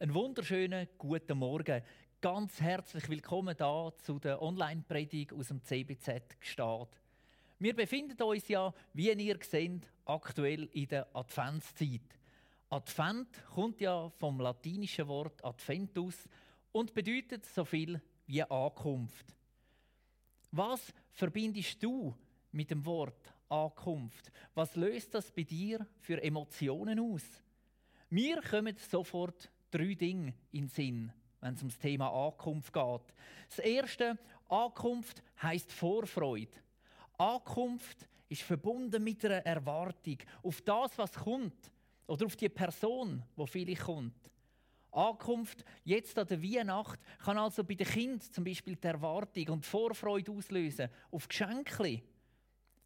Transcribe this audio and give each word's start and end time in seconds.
Einen 0.00 0.12
wunderschönen 0.12 0.88
guten 0.98 1.38
Morgen. 1.38 1.80
Ganz 2.20 2.60
herzlich 2.60 3.08
willkommen 3.08 3.56
da 3.56 3.92
zu 3.96 4.18
der 4.18 4.42
Online-Predigt 4.42 5.32
aus 5.32 5.48
dem 5.48 5.62
CBZ 5.62 6.40
Gstaad. 6.40 7.00
Wir 7.60 7.76
befinden 7.76 8.20
uns 8.20 8.48
ja, 8.48 8.74
wie 8.92 9.12
ihr 9.12 9.38
seht, 9.40 9.88
aktuell 10.04 10.64
in 10.72 10.88
der 10.88 11.06
Adventszeit. 11.14 12.02
Advent 12.70 13.28
kommt 13.54 13.80
ja 13.80 14.10
vom 14.10 14.40
latinischen 14.40 15.06
Wort 15.06 15.42
Adventus 15.44 16.28
und 16.72 16.92
bedeutet 16.92 17.46
so 17.46 17.64
viel 17.64 18.02
wie 18.26 18.42
Ankunft. 18.42 19.36
Was 20.50 20.92
verbindest 21.12 21.80
du 21.80 22.12
mit 22.50 22.68
dem 22.72 22.84
Wort 22.84 23.32
Ankunft? 23.48 24.32
Was 24.54 24.74
löst 24.74 25.14
das 25.14 25.30
bei 25.30 25.44
dir 25.44 25.86
für 26.00 26.20
Emotionen 26.20 26.98
aus? 26.98 27.22
Mir 28.10 28.42
kommen 28.42 28.76
sofort 28.76 29.50
drei 29.74 29.94
Dinge 29.94 30.34
in 30.52 30.62
den 30.62 30.68
Sinn, 30.68 31.12
wenn 31.40 31.54
es 31.54 31.60
ums 31.60 31.78
Thema 31.78 32.08
Ankunft 32.08 32.72
geht. 32.72 33.14
Das 33.48 33.58
erste, 33.58 34.16
Ankunft 34.48 35.22
heißt 35.42 35.72
Vorfreude. 35.72 36.52
Ankunft 37.18 38.08
ist 38.28 38.42
verbunden 38.42 39.02
mit 39.02 39.24
einer 39.24 39.44
Erwartung 39.44 40.18
auf 40.42 40.60
das, 40.62 40.96
was 40.96 41.12
kommt 41.12 41.72
oder 42.06 42.26
auf 42.26 42.36
die 42.36 42.48
Person, 42.48 43.22
wo 43.34 43.46
vielleicht 43.46 43.82
kommt. 43.82 44.30
Ankunft 44.92 45.64
jetzt 45.82 46.16
an 46.18 46.28
der 46.28 46.40
Weihnacht 46.40 47.00
kann 47.18 47.36
also 47.36 47.64
bei 47.64 47.74
den 47.74 47.86
Kindern 47.86 48.20
zum 48.20 48.44
Beispiel 48.44 48.76
die 48.76 48.86
Erwartung 48.86 49.48
und 49.48 49.64
die 49.64 49.68
Vorfreude 49.68 50.30
auslösen 50.30 50.88
auf 51.10 51.26
Geschenke, 51.26 52.02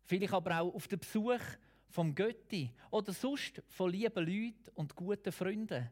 vielleicht 0.04 0.32
aber 0.32 0.60
auch 0.60 0.74
auf 0.74 0.88
den 0.88 1.00
Besuch 1.00 1.40
vom 1.90 2.14
Götti 2.14 2.70
oder 2.90 3.12
sonst 3.12 3.62
von 3.68 3.90
lieben 3.90 4.26
Leuten 4.26 4.70
und 4.74 4.94
guten 4.94 5.32
Freunden. 5.32 5.90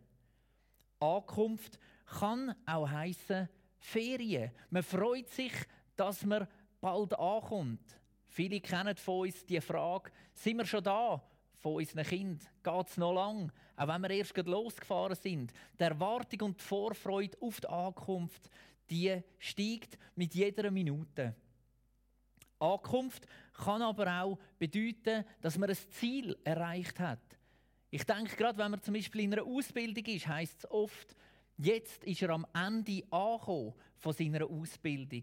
Ankunft 1.07 1.79
kann 2.07 2.55
auch 2.67 2.89
heißen 2.89 3.49
Ferien. 3.79 4.51
Man 4.71 4.83
freut 4.83 5.29
sich, 5.31 5.53
dass 5.97 6.25
man 6.25 6.47
bald 6.81 7.19
ankommt. 7.19 8.01
Viele 8.29 8.61
kennen 8.61 8.97
von 8.97 9.27
uns 9.27 9.45
die 9.47 9.61
Frage: 9.61 10.11
Sind 10.35 10.59
wir 10.59 10.67
schon 10.67 10.85
da? 10.85 11.23
Von 11.61 11.77
unseren 11.77 12.05
Kindern 12.05 12.49
geht 12.63 12.89
es 12.89 12.97
noch 12.97 13.15
lang, 13.15 13.51
auch 13.77 13.89
wenn 13.89 14.03
wir 14.03 14.11
erst 14.11 14.37
losgefahren 14.37 15.17
sind. 15.17 15.53
Die 15.79 15.85
Erwartung 15.85 16.49
und 16.49 16.61
die 16.61 16.65
Vorfreude 16.65 17.37
auf 17.41 17.61
die 17.61 17.69
Ankunft, 17.69 18.51
die 18.91 19.23
steigt 19.39 19.99
mit 20.15 20.35
jeder 20.35 20.71
Minute. 20.71 21.35
Ankunft 22.59 23.27
kann 23.53 23.83
aber 23.83 24.23
auch 24.23 24.39
bedeuten, 24.59 25.25
dass 25.41 25.59
man 25.59 25.71
ein 25.71 25.77
Ziel 25.91 26.37
erreicht 26.45 26.99
hat. 27.01 27.36
Ich 27.97 28.05
denke, 28.05 28.37
gerade 28.37 28.59
wenn 28.59 28.73
man 28.73 28.83
zum 28.83 28.93
Beispiel 28.93 29.23
in 29.23 29.33
einer 29.33 29.47
Ausbildung 29.47 30.05
ist, 30.05 30.29
heißt 30.29 30.59
es 30.59 30.71
oft, 30.71 31.17
jetzt 31.57 32.05
ist 32.05 32.21
er 32.21 32.29
am 32.29 32.47
Ende 32.53 33.03
angekommen 33.11 33.73
von 33.97 34.13
seiner 34.13 34.45
Ausbildung. 34.45 35.23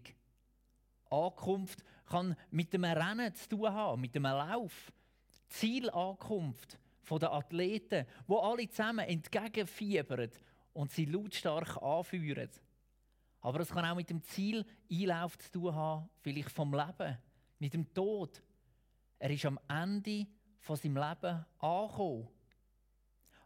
Ankunft 1.08 1.84
kann 2.06 2.34
mit 2.50 2.72
dem 2.72 2.82
Rennen 2.82 3.32
zu 3.32 3.50
tun 3.50 3.72
haben, 3.72 4.00
mit 4.00 4.16
dem 4.16 4.24
Lauf. 4.24 4.92
Zielankunft 5.46 6.76
der 7.08 7.32
Athleten, 7.32 8.06
wo 8.26 8.38
alle 8.38 8.68
zusammen 8.68 9.06
entgegenfiebern 9.06 10.32
und 10.72 10.90
sie 10.90 11.04
lautstark 11.04 11.80
anführen. 11.80 12.50
Aber 13.40 13.60
es 13.60 13.70
kann 13.70 13.84
auch 13.84 13.94
mit 13.94 14.10
dem 14.10 14.20
Ziel 14.24 14.66
Einlauf 14.90 15.38
zu 15.38 15.52
tun 15.52 15.76
haben, 15.76 16.10
vielleicht 16.22 16.50
vom 16.50 16.74
Leben, 16.74 17.18
mit 17.60 17.72
dem 17.72 17.94
Tod. 17.94 18.42
Er 19.20 19.30
ist 19.30 19.46
am 19.46 19.60
Ende 19.68 20.26
von 20.58 20.74
seinem 20.74 20.96
Leben 20.96 21.46
angekommen. 21.60 22.26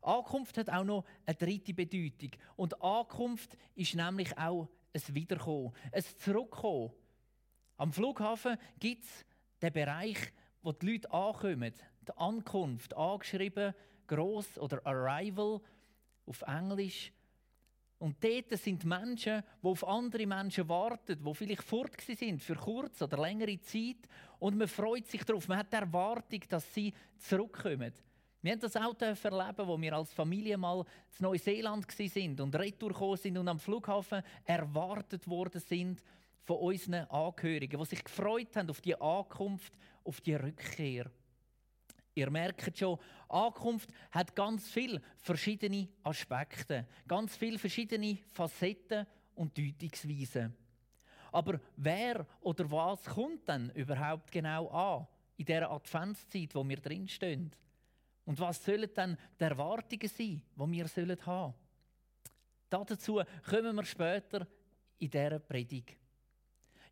Ankunft 0.02 0.58
hat 0.58 0.70
auch 0.70 0.84
noch 0.84 1.04
eine 1.26 1.36
dritte 1.36 1.74
Bedeutung. 1.74 2.30
Und 2.56 2.82
Ankunft 2.82 3.56
ist 3.74 3.94
nämlich 3.94 4.36
auch 4.38 4.68
ein 4.94 5.14
Wiederkommen, 5.14 5.72
ein 5.92 6.04
Zurückkommen. 6.18 6.92
Am 7.76 7.92
Flughafen 7.92 8.56
gibt 8.78 9.04
es 9.04 9.24
den 9.62 9.72
Bereich, 9.72 10.18
wo 10.62 10.72
die 10.72 10.92
Leute 10.92 11.12
ankommen. 11.12 11.72
Die 12.06 12.16
Ankunft, 12.16 12.96
angeschrieben, 12.96 13.74
gross 14.06 14.58
oder 14.58 14.84
Arrival 14.86 15.60
auf 16.26 16.42
Englisch. 16.42 17.12
Und 17.98 18.22
dort 18.22 18.56
sind 18.58 18.84
Menschen, 18.84 19.42
die 19.62 19.66
auf 19.66 19.86
andere 19.86 20.26
Menschen 20.26 20.68
warten, 20.68 21.18
die 21.22 21.34
vielleicht 21.34 21.64
fort 21.64 22.00
sind 22.00 22.42
für 22.42 22.54
kurze 22.54 23.04
oder 23.04 23.18
längere 23.18 23.60
Zeit. 23.60 24.08
Und 24.38 24.56
man 24.56 24.68
freut 24.68 25.08
sich 25.08 25.24
darauf. 25.24 25.48
Man 25.48 25.58
hat 25.58 25.72
die 25.72 25.76
Erwartung, 25.76 26.40
dass 26.48 26.72
sie 26.72 26.94
zurückkommen. 27.18 27.92
Wir 28.40 28.52
haben 28.52 28.60
das 28.60 28.76
auch 28.76 28.94
erleben, 29.00 29.66
wo 29.66 29.80
wir 29.80 29.92
als 29.94 30.12
Familie 30.12 30.56
mal 30.56 30.84
in 31.18 31.22
Neuseeland 31.24 31.90
sind 31.90 32.40
und 32.40 32.54
retour 32.54 33.16
sind 33.16 33.36
und 33.36 33.48
am 33.48 33.58
Flughafen 33.58 34.22
erwartet 34.44 35.26
worden 35.26 35.60
sind 35.60 36.00
von 36.44 36.58
unseren 36.58 37.04
Angehörigen, 37.10 37.80
die 37.80 37.86
sich 37.86 38.04
gefreut 38.04 38.54
haben 38.54 38.70
auf 38.70 38.80
die 38.80 38.98
Ankunft, 39.00 39.72
auf 40.04 40.20
die 40.20 40.34
Rückkehr. 40.34 41.10
Ihr 42.14 42.30
merkt 42.30 42.78
schon, 42.78 42.98
Ankunft 43.28 43.90
hat 44.12 44.34
ganz 44.36 44.68
viele 44.70 45.02
verschiedene 45.18 45.88
Aspekte, 46.04 46.86
ganz 47.08 47.36
viele 47.36 47.58
verschiedene 47.58 48.18
Facetten 48.32 49.04
und 49.34 49.58
Deutungsweisen. 49.58 50.54
Aber 51.32 51.60
wer 51.76 52.24
oder 52.40 52.70
was 52.70 53.04
kommt 53.04 53.48
denn 53.48 53.70
überhaupt 53.70 54.30
genau 54.30 54.68
an 54.68 55.06
in 55.36 55.44
der 55.44 55.70
Adventszeit, 55.70 56.54
wo 56.54 56.66
wir 56.66 56.78
drinstehen? 56.78 57.52
Und 58.28 58.38
was 58.40 58.62
sollen 58.62 58.90
dann 58.94 59.16
die 59.40 59.44
Erwartungen 59.44 60.06
sein, 60.06 60.42
die 60.54 60.58
wir 60.58 60.84
haben 60.84 60.86
sollen? 60.86 61.54
Dazu 62.68 63.22
kommen 63.48 63.76
wir 63.76 63.84
später 63.86 64.46
in 64.98 65.08
dieser 65.08 65.38
Predigt. 65.38 65.96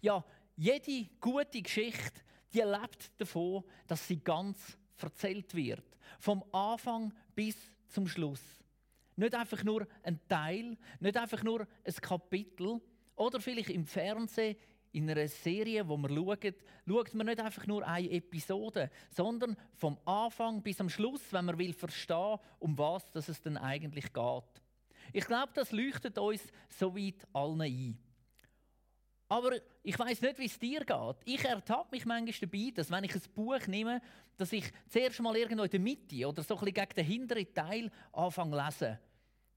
Ja, 0.01 0.25
jede 0.57 1.11
gute 1.21 1.61
Geschichte, 1.61 2.23
die 2.55 2.63
lebt 2.63 3.21
davon, 3.21 3.65
dass 3.87 4.09
sie 4.09 4.17
ganz 4.19 4.79
erzählt 4.97 5.55
wird. 5.55 5.85
Vom 6.21 6.43
Anfang 6.53 7.13
bis 7.35 7.59
zum 7.87 8.09
Schluss. 8.09 8.41
Nicht 9.17 9.35
einfach 9.35 9.63
nur 9.63 9.87
ein 10.05 10.19
Teil, 10.27 10.79
nicht 11.01 11.19
einfach 11.19 11.43
nur 11.43 11.69
ein 11.85 11.95
Kapitel 11.97 12.81
oder 13.15 13.43
vielleicht 13.43 13.69
im 13.69 13.85
Fernsehen 13.85 14.57
in 14.97 15.11
einer 15.11 15.29
Serie, 15.29 15.87
wo 15.87 15.97
man 15.99 16.15
schaut, 16.15 16.55
schaut 16.89 17.15
man 17.15 17.27
nicht 17.27 17.41
einfach 17.41 17.67
nur 17.67 17.87
eine 17.87 18.11
Episode, 18.11 18.91
sondern 19.11 19.55
vom 19.75 19.99
Anfang 20.07 20.63
bis 20.63 20.81
am 20.81 20.89
Schluss, 20.89 21.21
wenn 21.33 21.45
man 21.45 21.59
will 21.59 21.75
verstehen, 21.75 22.39
um 22.59 22.79
was 22.79 23.05
es 23.15 23.43
denn 23.43 23.59
eigentlich 23.59 24.11
geht. 24.11 24.63
Ich 25.13 25.27
glaube, 25.27 25.53
das 25.55 25.71
leuchtet 25.71 26.17
uns 26.19 26.43
soweit 26.71 27.27
allen 27.35 27.61
ein. 27.61 27.99
Aber 29.29 29.53
ich 29.83 29.99
weiß 29.99 30.23
nicht, 30.23 30.39
wie 30.39 30.47
es 30.47 30.59
dir 30.59 30.85
geht. 30.85 31.17
Ich 31.25 31.45
ertappe 31.45 31.95
mich 31.95 32.07
manchmal 32.07 32.49
dabei, 32.49 32.73
dass 32.75 32.91
wenn 32.91 33.05
ich 33.05 33.15
ein 33.15 33.23
Buch 33.35 33.67
nehme, 33.67 34.01
dass 34.37 34.53
ich 34.53 34.65
zuerst 34.89 35.21
mal 35.21 35.37
irgendwo 35.37 35.65
in 35.65 35.71
der 35.71 35.81
Mitte 35.81 36.27
oder 36.27 36.43
so 36.43 36.55
ein 36.55 36.61
bisschen 36.61 36.75
gegen 36.75 36.95
den 36.95 37.05
hinteren 37.05 37.55
Teil 37.55 37.91
anfange 38.13 38.57
zu 38.57 38.65
lesen. 38.65 38.99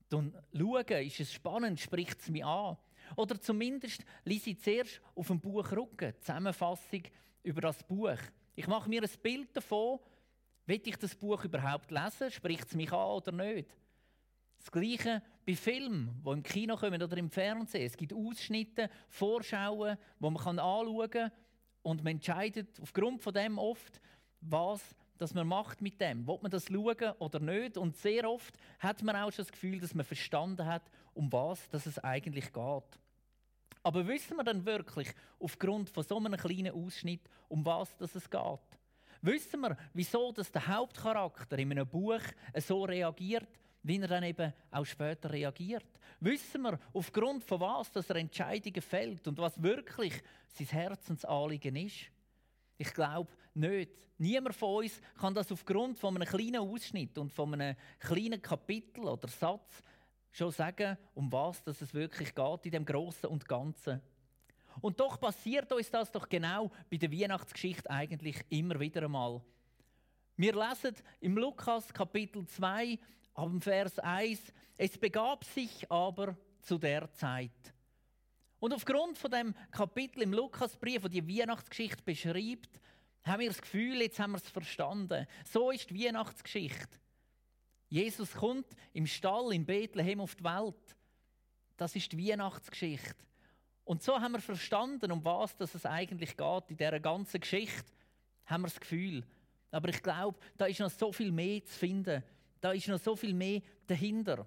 Dann 0.09 0.37
schauen, 0.53 1.05
ist 1.05 1.19
es 1.19 1.31
spannend, 1.31 1.79
spricht 1.79 2.19
es 2.19 2.29
mich 2.29 2.43
an. 2.43 2.77
Oder 3.15 3.39
zumindest 3.39 4.03
lese 4.23 4.51
ich 4.51 4.59
zuerst 4.59 5.01
auf 5.15 5.27
dem 5.27 5.39
Buch 5.39 5.71
Rücken, 5.71 6.13
Zusammenfassung 6.19 7.03
über 7.43 7.61
das 7.61 7.83
Buch. 7.83 8.17
Ich 8.55 8.67
mache 8.67 8.89
mir 8.89 9.01
ein 9.01 9.09
Bild 9.21 9.55
davon, 9.55 9.99
will 10.65 10.81
ich 10.83 10.97
das 10.97 11.15
Buch 11.15 11.43
überhaupt 11.43 11.91
lesen, 11.91 12.31
spricht 12.31 12.67
es 12.67 12.75
mich 12.75 12.91
an 12.91 13.09
oder 13.09 13.31
nicht. 13.31 13.69
Das 14.59 14.71
Gleiche 14.71 15.21
bei 15.45 15.55
Filmen, 15.55 16.21
die 16.25 16.31
im 16.31 16.43
Kino 16.43 16.75
kommen 16.75 17.01
oder 17.01 17.17
im 17.17 17.29
Fernsehen. 17.29 17.85
Es 17.85 17.95
gibt 17.95 18.13
Ausschnitte, 18.13 18.89
Vorschauen, 19.07 19.97
die 20.19 20.29
man 20.29 20.59
anschauen 20.59 21.09
kann 21.09 21.31
und 21.81 22.03
man 22.03 22.13
entscheidet 22.13 22.79
aufgrund 22.81 23.21
von 23.21 23.33
dem 23.33 23.57
oft, 23.57 24.01
was 24.41 24.95
dass 25.19 25.33
man 25.33 25.47
macht 25.47 25.81
mit 25.81 26.01
dem. 26.01 26.25
Will 26.25 26.39
man 26.41 26.49
das 26.49 26.65
schauen 26.65 27.13
oder 27.19 27.39
nicht? 27.39 27.77
Und 27.77 27.95
sehr 27.97 28.27
oft 28.29 28.57
hat 28.79 29.03
man 29.03 29.15
auch 29.15 29.31
schon 29.31 29.45
das 29.45 29.51
Gefühl, 29.51 29.79
dass 29.79 29.93
man 29.93 30.05
verstanden 30.05 30.65
hat, 30.65 30.89
um 31.13 31.31
was 31.31 31.69
dass 31.69 31.85
es 31.85 31.99
eigentlich 31.99 32.51
geht. 32.51 32.99
Aber 33.83 34.07
wissen 34.07 34.37
wir 34.37 34.43
dann 34.43 34.65
wirklich 34.65 35.09
aufgrund 35.39 35.89
von 35.89 36.03
so 36.03 36.17
einem 36.17 36.35
kleinen 36.35 36.73
Ausschnitt, 36.73 37.29
um 37.47 37.65
was 37.65 37.95
dass 37.97 38.15
es 38.15 38.29
geht? 38.29 38.59
Wissen 39.21 39.61
wir, 39.61 39.77
wieso 39.93 40.31
dass 40.31 40.51
der 40.51 40.67
Hauptcharakter 40.67 41.59
in 41.59 41.71
einem 41.71 41.87
Buch 41.87 42.21
so 42.57 42.85
reagiert, 42.85 43.49
wie 43.83 43.99
er 43.99 44.07
dann 44.07 44.23
eben 44.23 44.53
auch 44.71 44.85
später 44.85 45.31
reagiert? 45.31 45.99
Wissen 46.21 46.61
wir, 46.61 46.79
aufgrund 46.93 47.43
von 47.43 47.59
was 47.59 47.91
dass 47.91 48.09
er 48.09 48.17
Entscheidungen 48.17 48.81
fällt 48.81 49.27
und 49.27 49.37
was 49.37 49.61
wirklich 49.61 50.13
sein 50.47 50.67
Herzensanliegen 50.67 51.75
ist? 51.75 52.11
Ich 52.79 52.93
glaube 52.93 53.29
nicht. 53.53 53.91
Niemand 54.17 54.55
von 54.55 54.83
uns 54.83 55.01
kann 55.19 55.33
das 55.33 55.51
aufgrund 55.51 55.99
von 55.99 56.15
einem 56.15 56.27
kleinen 56.27 56.61
Ausschnitt 56.61 57.17
und 57.17 57.31
von 57.31 57.53
einem 57.53 57.75
kleinen 57.99 58.41
Kapitel 58.41 59.03
oder 59.03 59.27
Satz 59.27 59.83
schon 60.31 60.51
sagen, 60.51 60.97
um 61.13 61.31
was 61.31 61.61
dass 61.63 61.81
es 61.81 61.93
wirklich 61.93 62.33
geht 62.33 62.65
in 62.65 62.71
dem 62.71 62.85
Großen 62.85 63.29
und 63.29 63.47
Ganzen. 63.47 64.01
Und 64.79 64.99
doch 64.99 65.19
passiert 65.19 65.71
uns 65.73 65.91
das 65.91 66.09
doch 66.11 66.29
genau 66.29 66.71
bei 66.89 66.95
der 66.95 67.11
Weihnachtsgeschichte 67.11 67.89
eigentlich 67.89 68.37
immer 68.49 68.79
wieder 68.79 69.03
einmal. 69.03 69.41
Wir 70.37 70.53
lesen 70.53 70.95
im 71.19 71.37
Lukas 71.37 71.93
Kapitel 71.93 72.47
2 72.47 72.97
am 73.33 73.61
Vers 73.61 73.99
1, 73.99 74.53
es 74.77 74.97
begab 74.97 75.43
sich 75.43 75.91
aber 75.91 76.37
zu 76.61 76.77
der 76.77 77.11
Zeit. 77.11 77.73
Und 78.59 78.73
aufgrund 78.73 79.17
von 79.17 79.31
dem 79.31 79.55
Kapitel 79.71 80.21
im 80.21 80.33
Lukasbrief, 80.33 81.03
wo 81.03 81.07
die 81.07 81.25
Weihnachtsgeschichte 81.25 82.03
beschreibt, 82.03 82.81
haben 83.23 83.39
wir 83.41 83.47
das 83.47 83.61
Gefühl, 83.61 84.01
jetzt 84.01 84.19
haben 84.19 84.31
wir 84.31 84.37
es 84.37 84.49
verstanden. 84.49 85.27
So 85.45 85.71
ist 85.71 85.89
die 85.89 86.05
Weihnachtsgeschichte. 86.05 86.99
Jesus 87.87 88.33
kommt 88.33 88.67
im 88.93 89.07
Stall 89.07 89.53
in 89.53 89.65
Bethlehem 89.65 90.21
auf 90.21 90.35
die 90.35 90.43
Welt. 90.43 90.95
Das 91.77 91.95
ist 91.95 92.11
die 92.11 92.29
Weihnachtsgeschichte. 92.29 93.25
Und 93.85 94.03
so 94.03 94.19
haben 94.19 94.33
wir 94.33 94.41
verstanden, 94.41 95.11
um 95.11 95.23
was 95.23 95.55
es 95.59 95.85
eigentlich 95.85 96.37
geht 96.37 96.63
in 96.69 96.77
dieser 96.77 96.99
ganzen 96.99 97.39
Geschichte. 97.39 97.91
Haben 98.45 98.63
wir 98.63 98.67
das 98.67 98.79
Gefühl. 98.79 99.25
Aber 99.71 99.89
ich 99.89 100.03
glaube, 100.03 100.37
da 100.57 100.65
ist 100.65 100.79
noch 100.79 100.89
so 100.89 101.11
viel 101.11 101.31
mehr 101.31 101.63
zu 101.65 101.73
finden. 101.73 102.23
Da 102.61 102.71
ist 102.73 102.87
noch 102.87 102.99
so 102.99 103.15
viel 103.15 103.33
mehr 103.33 103.61
dahinter. 103.87 104.45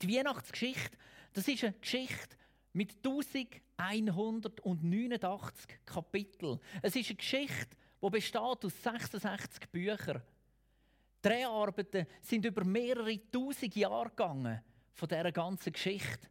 Die 0.00 0.14
Weihnachtsgeschichte, 0.14 0.96
das 1.32 1.48
ist 1.48 1.64
eine 1.64 1.72
Geschichte 1.74 2.36
mit 2.76 2.94
1189 3.02 5.66
Kapiteln. 5.86 6.60
Es 6.82 6.94
ist 6.94 7.08
eine 7.08 7.16
Geschichte, 7.16 7.74
die 8.02 8.10
besteht 8.10 8.36
aus 8.36 8.82
66 8.82 9.70
Büchern. 9.70 10.20
Die 11.24 11.28
Dreharbeiten 11.28 12.06
sind 12.20 12.44
über 12.44 12.62
mehrere 12.64 13.18
tausend 13.30 13.74
Jahre 13.74 14.10
gegangen 14.10 14.60
von 14.92 15.08
dieser 15.08 15.32
ganzen 15.32 15.72
Geschichte. 15.72 16.28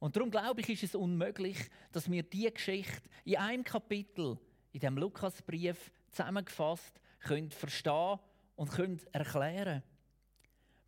Und 0.00 0.16
darum 0.16 0.32
glaube 0.32 0.60
ich, 0.60 0.70
ist 0.70 0.82
es 0.82 0.96
unmöglich, 0.96 1.70
dass 1.92 2.10
wir 2.10 2.24
diese 2.24 2.50
Geschichte 2.50 3.08
in 3.24 3.36
einem 3.36 3.62
Kapitel 3.62 4.40
in 4.72 4.80
dem 4.80 4.98
Lukasbrief 4.98 5.92
zusammengefasst 6.10 7.00
können 7.20 7.52
verstehen 7.52 8.18
und 8.56 8.72
können 8.72 9.00
erklären. 9.12 9.84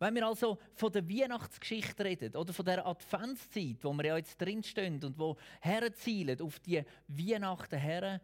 Wenn 0.03 0.15
wir 0.15 0.27
also 0.27 0.57
von 0.75 0.91
der 0.91 1.07
Weihnachtsgeschichte 1.07 2.03
reden 2.03 2.35
oder 2.35 2.51
von 2.51 2.65
der 2.65 2.85
Adventszeit, 2.85 3.77
wo 3.83 3.93
wir 3.93 4.07
ja 4.07 4.17
jetzt 4.17 4.35
drinstehen 4.35 5.01
und 5.01 5.17
wo 5.17 5.37
herzielen 5.61 6.41
auf 6.41 6.59
die 6.59 6.83
Weihnachten 7.07 7.79
her, 7.79 8.19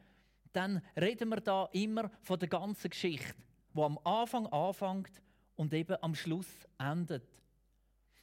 dann 0.51 0.81
reden 0.99 1.29
wir 1.29 1.39
da 1.39 1.69
immer 1.71 2.11
von 2.21 2.37
der 2.37 2.49
ganzen 2.49 2.89
Geschichte, 2.89 3.33
wo 3.71 3.85
am 3.85 3.97
Anfang 4.03 4.47
anfängt 4.47 5.21
und 5.55 5.73
eben 5.73 5.95
am 6.01 6.15
Schluss 6.15 6.67
endet. 6.77 7.23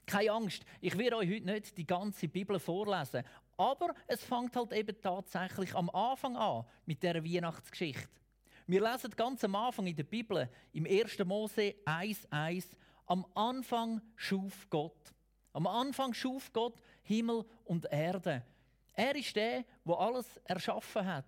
Keine 0.04 0.32
Angst, 0.32 0.62
ich 0.82 0.98
werde 0.98 1.16
euch 1.16 1.30
heute 1.30 1.46
nicht 1.46 1.78
die 1.78 1.86
ganze 1.86 2.28
Bibel 2.28 2.58
vorlesen, 2.58 3.22
aber 3.56 3.94
es 4.06 4.22
fängt 4.22 4.54
halt 4.54 4.74
eben 4.74 5.00
tatsächlich 5.00 5.74
am 5.74 5.88
Anfang 5.88 6.36
an 6.36 6.66
mit 6.84 7.02
der 7.02 7.24
Weihnachtsgeschichte. 7.24 8.20
Wir 8.66 8.82
lesen 8.82 9.12
ganz 9.16 9.42
am 9.44 9.54
Anfang 9.54 9.86
in 9.86 9.96
der 9.96 10.04
Bibel, 10.04 10.46
im 10.74 10.84
1. 10.84 11.24
Mose 11.24 11.74
1,1, 11.86 12.76
am 13.06 13.26
Anfang 13.34 14.00
schuf 14.14 14.68
Gott. 14.70 15.14
Am 15.52 15.66
Anfang 15.66 16.12
schuf 16.12 16.52
Gott 16.52 16.80
Himmel 17.02 17.44
und 17.64 17.86
Erde. 17.90 18.44
Er 18.92 19.14
ist 19.16 19.34
der, 19.36 19.64
der 19.84 19.98
alles 19.98 20.36
erschaffen 20.44 21.06
hat. 21.06 21.26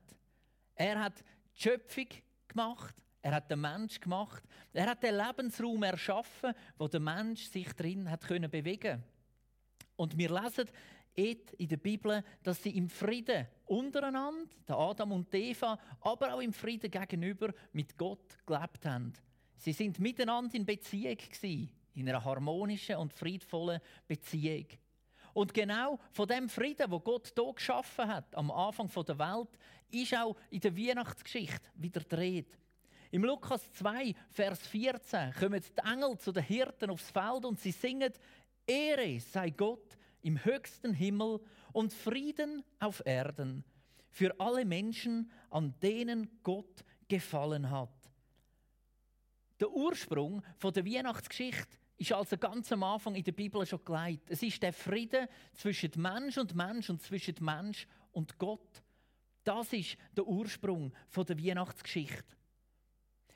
Er 0.74 1.00
hat 1.00 1.20
die 1.56 1.62
Schöpfung 1.62 2.06
gemacht, 2.46 2.94
er 3.22 3.34
hat 3.34 3.50
den 3.50 3.60
Mensch 3.60 4.00
gemacht, 4.00 4.42
er 4.72 4.86
hat 4.86 5.02
den 5.02 5.16
Lebensraum 5.16 5.82
erschaffen, 5.82 6.54
wo 6.76 6.88
der 6.88 7.00
Mensch 7.00 7.44
sich 7.44 7.72
drin 7.74 8.10
hat 8.10 8.22
können 8.22 8.50
bewegen. 8.50 9.02
Und 9.96 10.16
wir 10.16 10.30
lesen 10.30 10.68
in 11.14 11.68
der 11.68 11.76
Bibel, 11.78 12.22
dass 12.44 12.62
sie 12.62 12.76
im 12.76 12.88
Frieden 12.88 13.48
untereinander, 13.66 14.48
der 14.68 14.76
Adam 14.76 15.12
und 15.12 15.34
Eva, 15.34 15.78
aber 16.00 16.34
auch 16.34 16.40
im 16.40 16.52
Frieden 16.52 16.90
gegenüber 16.90 17.52
mit 17.72 17.98
Gott 17.98 18.38
gelebt 18.46 18.84
haben. 18.86 19.12
Sie 19.58 19.72
sind 19.72 19.98
miteinander 19.98 20.54
in 20.54 20.64
Beziehung 20.64 21.16
gewesen, 21.16 21.70
in 21.94 22.08
einer 22.08 22.24
harmonischen 22.24 22.96
und 22.96 23.12
friedvollen 23.12 23.80
Beziehung. 24.06 24.66
Und 25.34 25.52
genau 25.52 25.98
von 26.12 26.26
dem 26.26 26.48
Frieden, 26.48 26.90
wo 26.90 27.00
Gott 27.00 27.32
hier 27.34 27.52
geschaffen 27.52 28.08
hat, 28.08 28.34
am 28.34 28.50
Anfang 28.50 28.88
der 29.04 29.18
Welt, 29.18 29.48
ist 29.90 30.14
auch 30.14 30.36
in 30.50 30.60
der 30.60 30.76
Weihnachtsgeschichte 30.76 31.68
wieder 31.74 32.00
dreht. 32.00 32.58
Im 33.10 33.24
Lukas 33.24 33.70
2, 33.72 34.14
Vers 34.30 34.66
14, 34.66 35.32
kommen 35.32 35.62
die 35.62 35.90
Engel 35.90 36.18
zu 36.18 36.30
den 36.30 36.42
Hirten 36.42 36.90
aufs 36.90 37.10
Feld 37.10 37.44
und 37.44 37.58
sie 37.58 37.72
singen: 37.72 38.12
Ehre 38.66 39.18
sei 39.20 39.50
Gott 39.50 39.96
im 40.22 40.44
höchsten 40.44 40.92
Himmel 40.92 41.40
und 41.72 41.92
Frieden 41.92 42.62
auf 42.78 43.02
Erden 43.04 43.64
für 44.10 44.38
alle 44.38 44.64
Menschen, 44.64 45.30
an 45.50 45.74
denen 45.80 46.28
Gott 46.42 46.84
gefallen 47.08 47.70
hat. 47.70 47.97
Der 49.60 49.70
Ursprung 49.70 50.42
der 50.62 50.84
Weihnachtsgeschichte 50.84 51.78
ist 51.96 52.12
also 52.12 52.38
ganz 52.38 52.70
am 52.70 52.84
Anfang 52.84 53.14
in 53.16 53.24
der 53.24 53.32
Bibel 53.32 53.66
schon 53.66 53.84
geleitet. 53.84 54.30
Es 54.30 54.42
ist 54.42 54.62
der 54.62 54.72
Frieden 54.72 55.26
zwischen 55.52 55.90
Mensch 55.96 56.38
und 56.38 56.54
Mensch 56.54 56.88
und 56.90 57.02
zwischen 57.02 57.34
Mensch 57.40 57.86
und 58.12 58.38
Gott. 58.38 58.82
Das 59.42 59.72
ist 59.72 59.96
der 60.16 60.26
Ursprung 60.26 60.92
der 61.16 61.38
Weihnachtsgeschichte. 61.38 62.36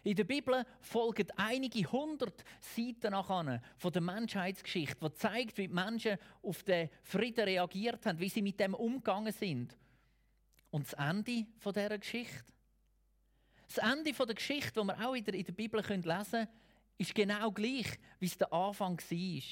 In 0.04 0.16
der 0.16 0.24
Bibel 0.24 0.64
folgen 0.80 1.28
einige 1.36 1.90
hundert 1.90 2.44
Seiten 2.60 3.12
nachher 3.12 3.62
von 3.76 3.92
der 3.92 4.02
Menschheitsgeschichte, 4.02 5.08
die 5.08 5.14
zeigt, 5.14 5.58
wie 5.58 5.68
die 5.68 5.74
Menschen 5.74 6.18
auf 6.42 6.64
den 6.64 6.90
Frieden 7.02 7.44
reagiert 7.44 8.04
haben, 8.06 8.18
wie 8.18 8.28
sie 8.28 8.42
mit 8.42 8.58
dem 8.58 8.74
umgegangen 8.74 9.32
sind. 9.32 9.76
Und 10.70 10.86
das 10.86 10.94
Ende 10.94 11.46
dieser 11.64 11.98
Geschichte? 11.98 12.52
Das 13.74 13.90
Ende 13.90 14.12
der 14.12 14.34
Geschichte, 14.34 14.72
das 14.74 14.86
wir 14.86 15.08
auch 15.08 15.14
in 15.14 15.24
der 15.24 15.32
Bibel 15.32 15.80
lesen 15.80 16.02
können, 16.02 16.48
ist 16.98 17.14
genau 17.14 17.50
gleich, 17.50 17.98
wie 18.18 18.26
es 18.26 18.36
der 18.36 18.52
Anfang 18.52 18.98
war. 18.98 19.42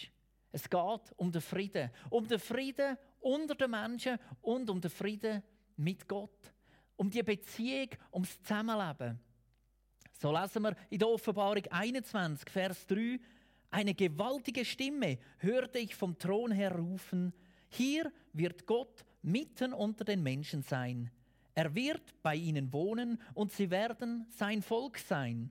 Es 0.52 0.68
geht 0.68 1.12
um 1.16 1.32
den 1.32 1.40
Frieden. 1.40 1.90
Um 2.10 2.26
den 2.26 2.38
Frieden 2.38 2.98
unter 3.20 3.54
den 3.54 3.70
Menschen 3.70 4.18
und 4.42 4.68
um 4.68 4.80
den 4.80 4.90
Frieden 4.90 5.42
mit 5.76 6.06
Gott. 6.06 6.52
Um 6.96 7.08
die 7.08 7.22
Beziehung, 7.22 7.88
um 8.10 8.22
das 8.22 8.42
Zusammenleben. 8.42 9.18
So 10.20 10.36
lesen 10.36 10.62
wir 10.62 10.76
in 10.90 10.98
der 10.98 11.08
Offenbarung 11.08 11.64
21, 11.70 12.50
Vers 12.50 12.86
3, 12.86 13.18
eine 13.70 13.94
gewaltige 13.94 14.64
Stimme 14.64 15.18
hörte 15.38 15.78
ich 15.78 15.94
vom 15.94 16.18
Thron 16.18 16.50
her 16.50 16.76
rufen, 16.76 17.32
hier 17.68 18.12
wird 18.32 18.66
Gott 18.66 19.04
mitten 19.22 19.72
unter 19.72 20.04
den 20.04 20.22
Menschen 20.22 20.62
sein. 20.62 21.10
Er 21.54 21.74
wird 21.74 22.22
bei 22.22 22.36
ihnen 22.36 22.72
wohnen 22.72 23.20
und 23.34 23.52
sie 23.52 23.70
werden 23.70 24.26
sein 24.30 24.62
Volk 24.62 24.98
sein. 24.98 25.50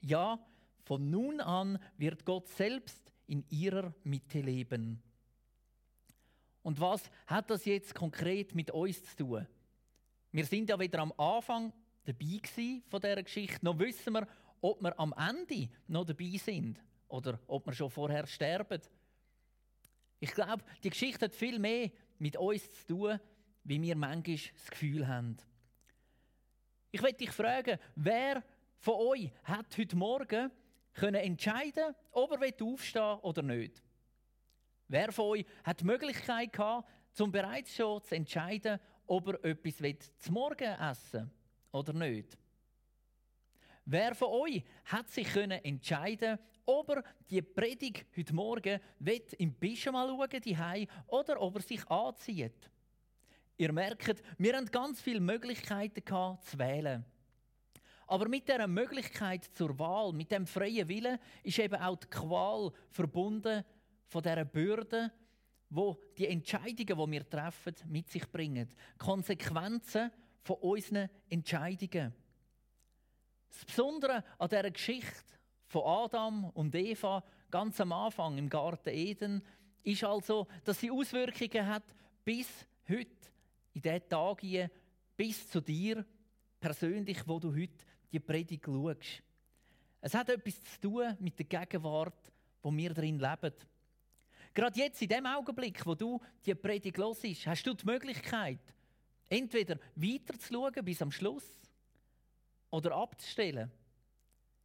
Ja, 0.00 0.38
von 0.82 1.10
nun 1.10 1.40
an 1.40 1.78
wird 1.96 2.24
Gott 2.24 2.48
selbst 2.48 3.12
in 3.26 3.44
ihrer 3.50 3.94
Mitte 4.04 4.40
leben. 4.40 5.02
Und 6.62 6.80
was 6.80 7.10
hat 7.26 7.50
das 7.50 7.64
jetzt 7.64 7.94
konkret 7.94 8.54
mit 8.54 8.70
uns 8.70 9.02
zu 9.02 9.16
tun? 9.16 9.46
Wir 10.32 10.44
sind 10.44 10.68
ja 10.68 10.78
wieder 10.78 11.00
am 11.00 11.12
Anfang 11.16 11.72
dabei 12.04 12.40
von 12.88 13.00
dieser 13.00 13.22
Geschichte. 13.22 13.64
Noch 13.64 13.78
wissen 13.78 14.12
wir, 14.12 14.26
ob 14.60 14.82
wir 14.82 14.98
am 14.98 15.14
Ende 15.16 15.68
noch 15.86 16.04
dabei 16.04 16.36
sind 16.36 16.82
oder 17.08 17.38
ob 17.46 17.66
wir 17.66 17.72
schon 17.72 17.90
vorher 17.90 18.26
sterben. 18.26 18.80
Ich 20.20 20.32
glaube, 20.32 20.64
die 20.82 20.90
Geschichte 20.90 21.26
hat 21.26 21.34
viel 21.34 21.58
mehr 21.58 21.90
mit 22.18 22.36
uns 22.36 22.70
zu 22.72 22.86
tun, 22.86 23.20
wie 23.68 23.82
wir 23.82 23.96
manchmal 23.96 24.36
das 24.36 24.70
Gefühl 24.70 25.06
haben. 25.06 25.36
Ich 26.90 27.02
möchte 27.02 27.18
dich 27.18 27.30
fragen, 27.30 27.78
wer 27.94 28.42
von 28.78 28.94
euch 28.94 29.30
hat 29.44 29.76
heute 29.76 29.94
Morgen 29.94 30.50
können 30.94 31.16
entscheiden, 31.22 31.94
ob 32.12 32.32
er 32.32 32.66
aufstehen 32.66 33.18
oder 33.20 33.42
nicht? 33.42 33.82
Wer 34.88 35.12
von 35.12 35.26
euch 35.26 35.46
hat 35.64 35.80
die 35.80 35.84
Möglichkeit 35.84 36.50
gehabt, 36.50 36.88
zum 37.12 37.30
bereits 37.30 37.74
schon 37.74 38.02
zu 38.02 38.14
entscheiden, 38.14 38.80
ob 39.06 39.28
er 39.28 39.44
etwas 39.44 40.12
zum 40.18 40.34
Morgen 40.34 40.80
essen 40.80 41.24
will 41.24 41.30
oder 41.72 41.92
nicht? 41.92 42.38
Wer 43.84 44.14
von 44.14 44.28
euch 44.28 44.64
hat 44.86 45.10
sich 45.10 45.28
können 45.28 45.62
entscheiden, 45.62 46.38
ob 46.64 46.88
er 46.88 47.04
die 47.28 47.42
Predigt 47.42 48.06
heute 48.16 48.34
Morgen 48.34 48.80
im 49.38 49.54
Pyjama 49.54 50.06
schauen 50.06 50.30
will 50.30 50.88
oder 51.06 51.40
ob 51.42 51.56
er 51.56 51.62
sich 51.62 51.86
anzieht? 51.90 52.70
Ihr 53.58 53.72
merkt, 53.72 54.22
wir 54.38 54.56
haben 54.56 54.66
ganz 54.66 55.00
viele 55.00 55.20
Möglichkeiten 55.20 56.04
gehabt, 56.04 56.44
zu 56.44 56.58
wählen. 56.58 57.04
Aber 58.06 58.28
mit 58.28 58.48
dieser 58.48 58.68
Möglichkeit 58.68 59.44
zur 59.44 59.76
Wahl, 59.78 60.12
mit 60.12 60.30
dem 60.30 60.46
freien 60.46 60.88
Willen, 60.88 61.18
ist 61.42 61.58
eben 61.58 61.74
auch 61.74 61.96
die 61.96 62.06
Qual 62.06 62.72
verbunden 62.88 63.64
von 64.06 64.22
dieser 64.22 64.44
Bürde, 64.44 65.12
wo 65.70 66.00
die 66.16 66.28
Entscheidungen, 66.28 67.06
die 67.06 67.12
wir 67.12 67.28
treffen, 67.28 67.74
mit 67.86 68.08
sich 68.08 68.30
bringen. 68.30 68.68
Konsequenzen 68.96 70.12
von 70.42 70.56
unseren 70.56 71.10
Entscheidungen. 71.28 72.14
Das 73.50 73.64
Besondere 73.64 74.24
an 74.38 74.48
dieser 74.48 74.70
Geschichte 74.70 75.34
von 75.66 75.82
Adam 75.84 76.44
und 76.50 76.74
Eva 76.76 77.24
ganz 77.50 77.80
am 77.80 77.92
Anfang 77.92 78.38
im 78.38 78.48
Garten 78.48 78.90
Eden 78.90 79.42
ist 79.82 80.04
also, 80.04 80.46
dass 80.64 80.78
sie 80.78 80.90
Auswirkungen 80.90 81.66
hat 81.66 81.84
bis 82.24 82.48
heute, 82.88 83.10
in 83.78 83.82
diesen 83.82 84.08
Tagen, 84.08 84.70
bis 85.16 85.48
zu 85.48 85.60
dir 85.60 86.04
persönlich, 86.58 87.18
wo 87.26 87.38
du 87.38 87.54
heute 87.54 87.84
die 88.10 88.18
Predigt 88.18 88.64
schaust. 88.64 89.22
Es 90.00 90.14
hat 90.14 90.28
etwas 90.30 90.62
zu 90.62 90.80
tun 90.80 91.16
mit 91.20 91.38
der 91.38 91.46
Gegenwart, 91.46 92.32
wo 92.62 92.72
wir 92.72 92.92
drin 92.92 93.18
leben. 93.18 93.54
Gerade 94.52 94.78
jetzt, 94.78 95.00
in 95.00 95.08
dem 95.08 95.26
Augenblick, 95.26 95.84
wo 95.86 95.94
du 95.94 96.20
die 96.44 96.54
Predigt 96.54 96.98
hörst, 96.98 97.46
hast 97.46 97.62
du 97.64 97.74
die 97.74 97.86
Möglichkeit, 97.86 98.60
entweder 99.28 99.78
weiterzuschauen 99.94 100.84
bis 100.84 101.02
am 101.02 101.12
Schluss 101.12 101.44
oder 102.70 102.96
abzustellen. 102.96 103.70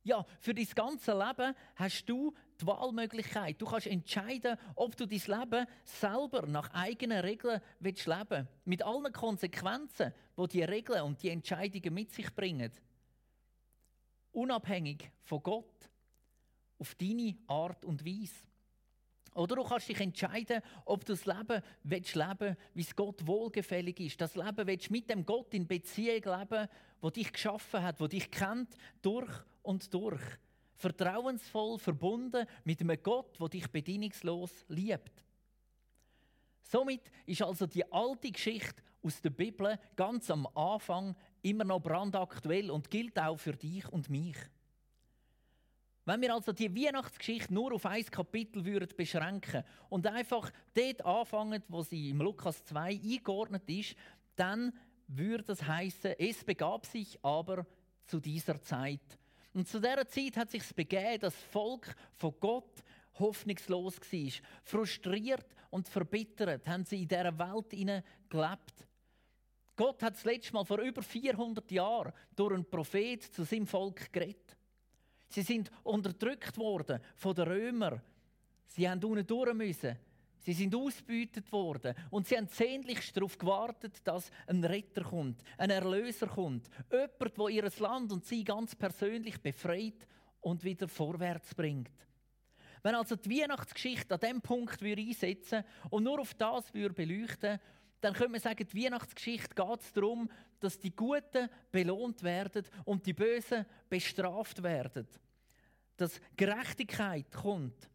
Ja, 0.03 0.25
für 0.39 0.53
dein 0.53 0.67
ganze 0.73 1.11
Leben 1.11 1.55
hast 1.75 2.05
du 2.05 2.33
die 2.61 2.67
Wahlmöglichkeit. 2.67 3.61
Du 3.61 3.65
kannst 3.65 3.87
entscheiden, 3.87 4.57
ob 4.75 4.95
du 4.95 5.05
dein 5.05 5.19
Leben 5.19 5.67
selber 5.83 6.45
nach 6.47 6.69
eigenen 6.73 7.19
Regeln 7.19 7.61
willst 7.79 8.07
leben 8.07 8.47
Mit 8.65 8.83
allen 8.83 9.11
Konsequenzen, 9.11 10.13
die 10.37 10.47
die 10.47 10.63
Regeln 10.63 11.03
und 11.03 11.21
die 11.21 11.29
Entscheidungen 11.29 11.93
mit 11.93 12.11
sich 12.11 12.33
bringen. 12.33 12.71
Unabhängig 14.31 15.11
von 15.21 15.43
Gott, 15.43 15.89
auf 16.79 16.95
deine 16.95 17.37
Art 17.47 17.85
und 17.85 18.05
Weise. 18.05 18.47
Oder 19.35 19.55
du 19.55 19.63
kannst 19.63 19.89
dich 19.89 19.99
entscheiden, 19.99 20.61
ob 20.85 21.05
du 21.05 21.13
das 21.13 21.25
Leben 21.25 21.61
willst 21.83 22.15
leben 22.15 22.55
wie 22.73 22.81
es 22.81 22.95
Gott 22.95 23.25
wohlgefällig 23.25 23.99
ist. 23.99 24.21
Das 24.21 24.35
Leben 24.35 24.67
willst 24.67 24.91
mit 24.91 25.09
dem 25.09 25.25
Gott 25.25 25.53
in 25.53 25.67
Beziehung 25.67 26.23
leben, 26.23 26.67
wo 27.01 27.09
dich 27.09 27.31
geschaffen 27.31 27.81
hat, 27.81 27.99
wo 27.99 28.07
dich 28.07 28.29
kennt, 28.29 28.75
durch 29.01 29.31
und 29.63 29.93
durch. 29.93 30.21
Vertrauensvoll 30.75 31.79
verbunden 31.79 32.45
mit 32.63 32.81
einem 32.81 33.01
Gott, 33.01 33.39
der 33.39 33.49
dich 33.49 33.67
bedingungslos 33.67 34.65
liebt. 34.67 35.23
Somit 36.63 37.11
ist 37.25 37.41
also 37.41 37.67
die 37.67 37.89
alte 37.91 38.31
Geschichte 38.31 38.81
aus 39.03 39.21
der 39.21 39.29
Bibel 39.29 39.77
ganz 39.95 40.31
am 40.31 40.47
Anfang 40.55 41.15
immer 41.41 41.65
noch 41.65 41.81
brandaktuell 41.81 42.71
und 42.71 42.89
gilt 42.89 43.19
auch 43.19 43.37
für 43.37 43.53
dich 43.53 43.87
und 43.89 44.09
mich. 44.09 44.37
Wenn 46.05 46.21
wir 46.21 46.33
also 46.33 46.51
die 46.51 46.73
Weihnachtsgeschichte 46.75 47.53
nur 47.53 47.73
auf 47.73 47.85
ein 47.85 48.03
Kapitel 48.05 48.65
würden 48.65 48.89
beschränken 48.95 49.63
und 49.89 50.05
einfach 50.05 50.51
dort 50.73 51.05
anfangen, 51.05 51.63
wo 51.69 51.81
sie 51.81 52.09
im 52.09 52.21
Lukas 52.21 52.65
2 52.65 52.99
eingeordnet 53.01 53.69
ist, 53.69 53.95
dann 54.35 54.73
würde 55.07 55.43
das 55.43 55.65
heißen, 55.65 56.15
es 56.17 56.43
begab 56.43 56.85
sich 56.85 57.17
aber 57.23 57.65
zu 58.05 58.19
dieser 58.19 58.61
Zeit. 58.61 59.17
Und 59.53 59.67
zu 59.67 59.79
dieser 59.79 60.07
Zeit 60.07 60.37
hat 60.37 60.51
sich 60.51 60.63
begeben, 60.75 61.19
dass 61.19 61.33
das 61.33 61.43
Volk 61.51 61.95
von 62.15 62.33
Gott 62.39 62.83
hoffnungslos 63.19 63.99
war. 63.99 64.31
Frustriert 64.63 65.45
und 65.69 65.87
verbittert 65.87 66.67
haben 66.67 66.85
sie 66.85 67.03
in 67.03 67.07
dieser 67.07 67.37
Welt 67.37 67.69
gelebt. 68.29 68.87
Gott 69.75 70.03
hat 70.03 70.15
das 70.15 70.25
letzte 70.25 70.53
Mal 70.53 70.65
vor 70.65 70.79
über 70.79 71.01
400 71.01 71.71
Jahren 71.71 72.13
durch 72.35 72.53
einen 72.53 72.69
Prophet 72.69 73.23
zu 73.23 73.43
seinem 73.43 73.67
Volk 73.67 74.11
geredet. 74.11 74.55
Sie 75.29 75.41
sind 75.41 75.71
unterdrückt 75.83 76.57
worden 76.57 76.99
von 77.15 77.33
den 77.33 77.47
Römern. 77.47 78.01
Sie 78.67 78.87
haben 78.87 79.03
unten 79.03 79.25
durch 79.25 79.53
müssen. 79.53 79.97
Sie 80.43 80.53
sind 80.53 80.75
ausgebeutet 80.75 81.51
worden 81.51 81.95
und 82.09 82.27
sie 82.27 82.37
haben 82.37 82.47
sehnlichst 82.47 83.15
darauf 83.15 83.37
gewartet, 83.37 84.01
dass 84.03 84.29
ein 84.45 84.63
Retter 84.63 85.03
kommt, 85.03 85.41
ein 85.57 85.69
Erlöser 85.69 86.27
kommt, 86.27 86.69
jemand, 86.91 87.37
der 87.37 87.49
ihr 87.49 87.71
Land 87.79 88.11
und 88.11 88.25
sie 88.25 88.43
ganz 88.43 88.75
persönlich 88.75 89.41
befreit 89.41 90.05
und 90.41 90.63
wieder 90.63 90.87
vorwärts 90.87 91.55
bringt. 91.55 91.91
Wenn 92.81 92.95
also 92.95 93.15
die 93.15 93.41
Weihnachtsgeschichte 93.41 94.13
an 94.13 94.19
diesem 94.19 94.41
Punkt 94.41 94.83
einsetzen 94.83 95.63
und 95.89 96.03
nur 96.03 96.19
auf 96.19 96.33
das 96.33 96.69
beleuchten 96.71 97.59
dann 98.01 98.13
könnte 98.13 98.31
man 98.33 98.41
sagen, 98.41 98.67
die 98.69 98.83
Weihnachtsgeschichte 98.83 99.55
geht 99.55 99.95
darum, 99.95 100.29
dass 100.59 100.77
die 100.77 100.93
Guten 100.93 101.49
belohnt 101.71 102.21
werden 102.21 102.65
und 102.83 103.05
die 103.05 103.13
Bösen 103.13 103.65
bestraft 103.87 104.61
werden 104.61 105.07
dass 105.97 106.19
Gerechtigkeit 106.35 107.31
kommt. 107.31 107.89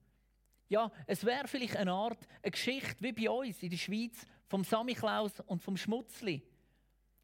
Ja, 0.69 0.93
es 1.07 1.25
wäre 1.25 1.49
vielleicht 1.49 1.77
eine 1.77 1.93
Art 1.93 2.19
eine 2.43 2.51
Geschichte 2.51 2.97
wie 3.01 3.13
bei 3.13 3.31
uns 3.31 3.63
in 3.63 3.71
der 3.71 3.79
Schweiz 3.79 4.27
vom 4.47 4.65
Samichlaus 4.65 5.41
und 5.47 5.63
vom 5.63 5.77
Schmutzli, 5.77 6.43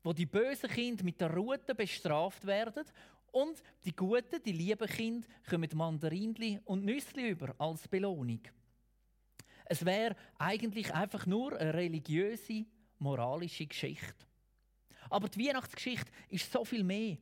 wo 0.03 0.13
die 0.13 0.27
bösen 0.27 0.71
Kinder 0.71 1.05
mit 1.05 1.21
der 1.21 1.35
Rute 1.35 1.75
bestraft 1.75 2.47
werden 2.47 2.85
und 3.33 3.63
die 3.85 3.95
guten, 3.95 4.43
die 4.45 4.53
lieben 4.53 4.89
Kinder 4.89 5.27
kommen 5.49 5.69
Mandarinli 5.75 6.61
und 6.65 6.85
Nüssli 6.85 7.31
über 7.31 7.55
als 7.59 7.87
Belohnung. 7.89 8.41
Es 9.67 9.85
wäre 9.85 10.17
eigentlich 10.39 10.93
einfach 10.95 11.27
nur 11.27 11.59
eine 11.59 11.75
religiöse, 11.75 12.65
moralische 12.99 13.67
Geschichte. 13.67 14.27
Aber 15.11 15.29
die 15.29 15.47
Weihnachtsgeschichte 15.47 16.11
ist 16.29 16.51
so 16.51 16.65
viel 16.65 16.85
mehr. 16.85 17.19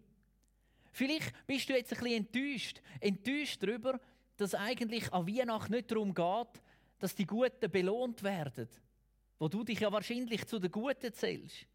Vielleicht 0.93 1.33
bist 1.47 1.69
du 1.69 1.73
jetzt 1.73 1.93
ein 1.93 1.99
bisschen 1.99 2.27
enttäuscht. 2.27 2.83
Enttäuscht 3.01 3.63
darüber, 3.63 3.99
dass 4.43 4.55
eigentlich 4.55 5.13
an 5.13 5.27
Weihnachten 5.27 5.73
nicht 5.73 5.91
darum 5.91 6.15
geht, 6.15 6.63
dass 6.99 7.15
die 7.15 7.27
Guten 7.27 7.71
belohnt 7.71 8.23
werden. 8.23 8.69
Wo 9.39 9.49
du 9.49 9.65
dich 9.65 9.81
ja 9.81 9.91
wahrscheinlich 9.91 10.47
zu 10.47 10.59
den 10.59 10.71
Guten 10.71 11.13
zählst. 11.13 11.67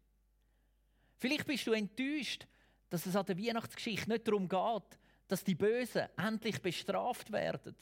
Vielleicht 1.16 1.46
bist 1.46 1.66
du 1.66 1.72
enttäuscht, 1.72 2.46
dass 2.90 3.06
es 3.06 3.16
an 3.16 3.26
der 3.26 3.38
Weihnachtsgeschichte 3.38 4.08
nicht 4.10 4.26
darum 4.26 4.48
geht, 4.48 4.98
dass 5.26 5.44
die 5.44 5.54
Bösen 5.54 6.08
endlich 6.16 6.62
bestraft 6.62 7.32
werden. 7.32 7.74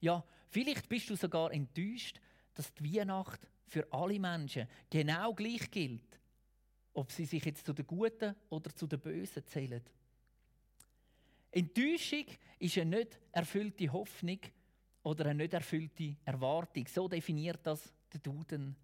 Ja, 0.00 0.24
vielleicht 0.50 0.88
bist 0.88 1.08
du 1.08 1.16
sogar 1.16 1.52
enttäuscht, 1.52 2.20
dass 2.54 2.74
die 2.74 2.96
Weihnacht 2.96 3.40
für 3.66 3.90
alle 3.92 4.18
Menschen 4.18 4.68
genau 4.90 5.32
gleich 5.32 5.70
gilt 5.70 6.18
ob 6.94 7.10
sie 7.10 7.24
sich 7.24 7.44
jetzt 7.44 7.66
zu 7.66 7.72
den 7.72 7.86
Guten 7.86 8.34
oder 8.48 8.74
zu 8.74 8.86
den 8.86 9.00
Bösen 9.00 9.44
zählen. 9.46 9.82
Enttäuschung 11.54 12.24
ist 12.58 12.78
eine 12.78 12.96
nicht 12.96 13.20
erfüllte 13.30 13.92
Hoffnung 13.92 14.40
oder 15.04 15.26
eine 15.26 15.44
nicht 15.44 15.54
erfüllte 15.54 16.16
Erwartung. 16.24 16.84
So 16.88 17.06
definiert 17.06 17.60
das 17.62 17.92
der 18.12 18.20
Duden. 18.20 18.74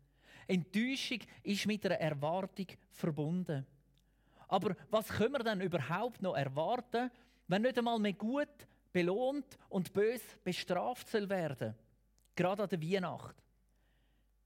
Enttäuschung 0.47 1.19
ist 1.43 1.67
mit 1.67 1.85
einer 1.85 1.97
Erwartung 1.97 2.67
verbunden. 2.93 3.67
Aber 4.47 4.77
was 4.89 5.09
können 5.09 5.33
wir 5.33 5.43
denn 5.43 5.61
überhaupt 5.61 6.23
noch 6.23 6.37
erwarten, 6.37 7.11
wenn 7.49 7.63
nicht 7.63 7.77
einmal 7.77 7.99
mehr 7.99 8.13
gut 8.13 8.69
belohnt 8.93 9.59
und 9.69 9.93
bös 9.93 10.23
bestraft 10.45 11.09
soll 11.09 11.29
werden? 11.29 11.75
Gerade 12.37 12.63
an 12.63 12.69
der 12.69 12.81
Weihnacht. 12.81 13.35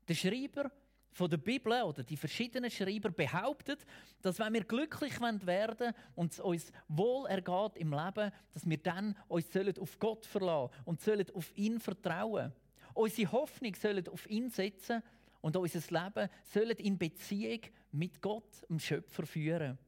Der 0.08 0.14
Schreiber 0.14 0.70
von 1.14 1.30
der 1.30 1.36
Bibel 1.36 1.72
oder 1.82 2.02
die 2.02 2.16
verschiedenen 2.16 2.70
Schreiber 2.70 3.08
behauptet, 3.10 3.86
dass 4.20 4.40
wenn 4.40 4.52
wir 4.52 4.64
glücklich 4.64 5.20
werden 5.20 5.46
wollen 5.46 5.94
und 6.16 6.32
es 6.32 6.40
uns 6.40 6.72
wohl 6.88 7.26
ergeht 7.28 7.76
im 7.76 7.92
Leben, 7.92 8.32
dass 8.52 8.68
wir 8.68 8.78
dann 8.78 9.16
uns 9.28 9.46
auf 9.80 9.98
Gott 10.00 10.26
verlassen 10.26 10.72
und 10.84 11.00
sollen 11.00 11.26
auf 11.32 11.56
ihn 11.56 11.78
vertrauen. 11.78 12.52
Unsere 12.94 13.30
Hoffnung 13.30 13.74
sollen 13.76 14.06
auf 14.08 14.28
ihn 14.28 14.50
setzen 14.50 15.02
und 15.40 15.56
unser 15.56 15.78
Leben 15.78 16.28
soll 16.52 16.70
in 16.72 16.98
Beziehung 16.98 17.60
mit 17.92 18.20
Gott, 18.20 18.68
dem 18.68 18.80
Schöpfer, 18.80 19.24
führen. 19.24 19.78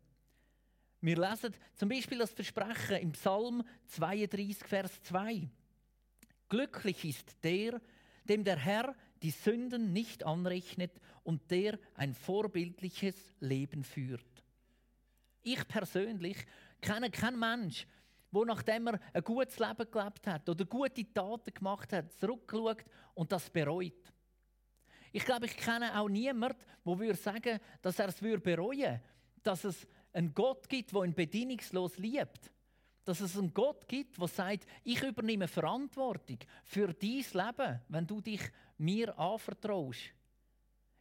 Wir 1.00 1.16
lesen 1.16 1.54
zum 1.74 1.88
Beispiel 1.88 2.18
das 2.18 2.32
Versprechen 2.32 2.98
im 2.98 3.12
Psalm 3.12 3.64
32, 3.88 4.58
Vers 4.64 5.02
2. 5.02 5.48
Glücklich 6.48 7.04
ist 7.04 7.36
der, 7.42 7.80
dem 8.24 8.44
der 8.44 8.56
Herr 8.56 8.94
die 9.22 9.30
Sünden 9.30 9.92
nicht 9.92 10.24
anrechnet 10.24 10.92
und 11.22 11.50
der 11.50 11.78
ein 11.94 12.14
vorbildliches 12.14 13.16
Leben 13.40 13.84
führt. 13.84 14.44
Ich 15.42 15.66
persönlich 15.68 16.36
kenne 16.80 17.10
keinen 17.10 17.38
Mensch, 17.38 17.86
wo 18.30 18.44
nachdem 18.44 18.88
er 18.88 19.00
ein 19.12 19.22
gutes 19.22 19.58
Leben 19.58 19.90
gelebt 19.90 20.26
hat 20.26 20.48
oder 20.48 20.64
gute 20.64 21.12
Taten 21.12 21.54
gemacht 21.54 21.92
hat, 21.92 22.12
zurückschaut 22.12 22.84
und 23.14 23.32
das 23.32 23.48
bereut. 23.48 24.12
Ich 25.12 25.24
glaube, 25.24 25.46
ich 25.46 25.56
kenne 25.56 25.98
auch 25.98 26.08
niemanden, 26.08 26.58
der 26.84 26.98
würde 26.98 27.14
sagen, 27.14 27.58
dass 27.80 27.98
er 27.98 28.08
es 28.08 28.20
bereuen 28.20 28.44
würde, 28.44 29.00
dass 29.42 29.64
es 29.64 29.86
einen 30.12 30.34
Gott 30.34 30.68
gibt, 30.68 30.92
der 30.92 31.04
ihn 31.04 31.14
bedingungslos 31.14 31.96
liebt 31.98 32.50
dass 33.06 33.20
es 33.20 33.38
einen 33.38 33.54
Gott 33.54 33.86
gibt, 33.86 34.20
der 34.20 34.26
sagt, 34.26 34.66
ich 34.82 35.00
übernehme 35.02 35.46
Verantwortung 35.46 36.38
für 36.64 36.92
dein 36.92 37.24
Leben, 37.32 37.80
wenn 37.88 38.06
du 38.06 38.20
dich 38.20 38.40
mir 38.78 39.18
anvertraust. 39.18 40.12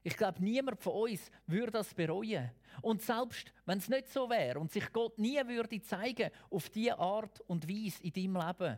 Ich 0.03 0.15
glaube, 0.15 0.43
niemand 0.43 0.81
von 0.81 0.93
uns 0.93 1.31
würde 1.47 1.71
das 1.71 1.93
bereuen. 1.93 2.51
Und 2.81 3.01
selbst 3.01 3.51
wenn 3.65 3.79
es 3.79 3.89
nicht 3.89 4.07
so 4.07 4.29
wäre 4.29 4.59
und 4.59 4.71
sich 4.71 4.91
Gott 4.93 5.17
nie 5.17 5.39
würde 5.47 5.81
zeigen 5.81 6.29
auf 6.51 6.69
diese 6.69 6.99
Art 6.99 7.41
und 7.47 7.67
Weise 7.67 8.03
in 8.03 8.13
deinem 8.13 8.45
Leben, 8.45 8.77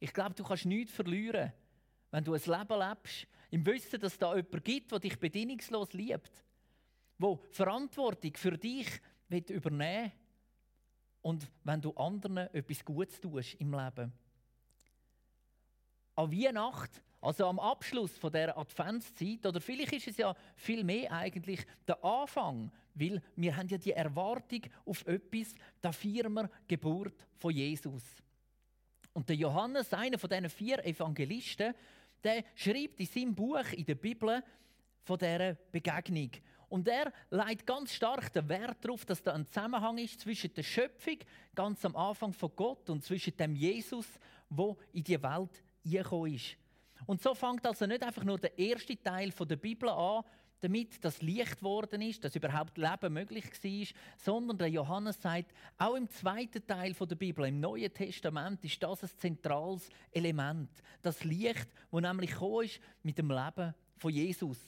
ich 0.00 0.12
glaube, 0.12 0.34
du 0.34 0.44
kannst 0.44 0.64
nichts 0.64 0.94
verlieren, 0.94 1.52
wenn 2.10 2.24
du 2.24 2.32
ein 2.32 2.40
Leben 2.40 2.78
lebst, 2.78 3.26
im 3.50 3.66
Wissen, 3.66 4.00
dass 4.00 4.16
da 4.16 4.34
jemand 4.36 4.64
gibt, 4.64 4.92
der 4.92 5.00
dich 5.00 5.18
bedingungslos 5.18 5.92
liebt, 5.92 6.44
wo 7.18 7.42
Verantwortung 7.50 8.34
für 8.36 8.56
dich 8.56 8.88
übernehmen 9.28 10.04
will 10.04 10.12
und 11.22 11.50
wenn 11.64 11.80
du 11.80 11.92
anderen 11.92 12.38
etwas 12.54 12.84
Gutes 12.84 13.20
tust 13.20 13.54
im 13.54 13.72
Leben. 13.72 14.12
An 16.14 16.32
Weihnachten, 16.32 17.00
also 17.20 17.46
am 17.46 17.58
Abschluss 17.58 18.16
von 18.16 18.32
der 18.32 18.56
Adventszeit, 18.56 19.44
oder 19.44 19.60
vielleicht 19.60 19.92
ist 19.92 20.08
es 20.08 20.16
ja 20.18 20.34
viel 20.54 20.84
mehr 20.84 21.10
eigentlich 21.12 21.60
der 21.86 22.02
Anfang, 22.04 22.70
weil 22.94 23.20
wir 23.36 23.56
haben 23.56 23.68
ja 23.68 23.78
die 23.78 23.92
Erwartung 23.92 24.62
auf 24.84 25.06
etwas, 25.06 25.54
da 25.80 25.92
feiern 25.92 26.32
wir 26.32 26.50
Geburt 26.66 27.26
von 27.36 27.52
Jesus. 27.52 28.02
Und 29.12 29.28
der 29.28 29.36
Johannes, 29.36 29.92
einer 29.92 30.18
von 30.18 30.30
diesen 30.30 30.48
vier 30.48 30.84
Evangelisten, 30.84 31.74
der 32.22 32.44
schreibt 32.54 33.00
in 33.00 33.06
seinem 33.06 33.34
Buch, 33.34 33.72
in 33.72 33.84
der 33.84 33.94
Bibel, 33.96 34.42
von 35.02 35.18
dieser 35.18 35.54
Begegnung. 35.72 36.30
Und 36.68 36.86
er 36.86 37.12
legt 37.30 37.66
ganz 37.66 37.94
stark 37.94 38.32
den 38.32 38.48
Wert 38.48 38.84
darauf, 38.84 39.06
dass 39.06 39.22
da 39.22 39.32
ein 39.32 39.46
Zusammenhang 39.46 39.96
ist 39.98 40.20
zwischen 40.20 40.52
der 40.52 40.62
Schöpfung, 40.62 41.16
ganz 41.54 41.84
am 41.84 41.96
Anfang 41.96 42.32
von 42.32 42.52
Gott, 42.54 42.90
und 42.90 43.02
zwischen 43.02 43.36
dem 43.36 43.56
Jesus, 43.56 44.06
wo 44.50 44.76
in 44.92 45.02
die 45.02 45.20
Welt 45.22 45.62
gekommen 45.82 46.34
ist. 46.34 46.56
Und 47.06 47.22
so 47.22 47.34
fängt 47.34 47.66
also 47.66 47.86
nicht 47.86 48.02
einfach 48.02 48.24
nur 48.24 48.38
der 48.38 48.58
erste 48.58 49.00
Teil 49.00 49.30
der 49.30 49.56
Bibel 49.56 49.88
an, 49.88 50.24
damit 50.60 51.04
das 51.04 51.22
Licht 51.22 51.58
geworden 51.58 52.02
ist, 52.02 52.24
dass 52.24 52.34
überhaupt 52.34 52.76
Leben 52.78 53.12
möglich 53.12 53.44
war, 53.44 53.86
sondern 54.16 54.58
der 54.58 54.68
Johannes 54.68 55.20
sagt, 55.20 55.52
auch 55.76 55.94
im 55.94 56.10
zweiten 56.10 56.66
Teil 56.66 56.92
der 56.94 57.14
Bibel, 57.14 57.46
im 57.46 57.60
Neuen 57.60 57.92
Testament, 57.92 58.64
ist 58.64 58.82
das 58.82 59.02
ein 59.02 59.10
zentrales 59.16 59.88
Element. 60.10 60.70
Das 61.00 61.22
Licht, 61.24 61.68
das 61.90 62.00
nämlich 62.00 62.32
ist 62.40 62.80
mit 63.02 63.18
dem 63.18 63.30
Leben 63.30 63.74
von 63.96 64.12
Jesus. 64.12 64.58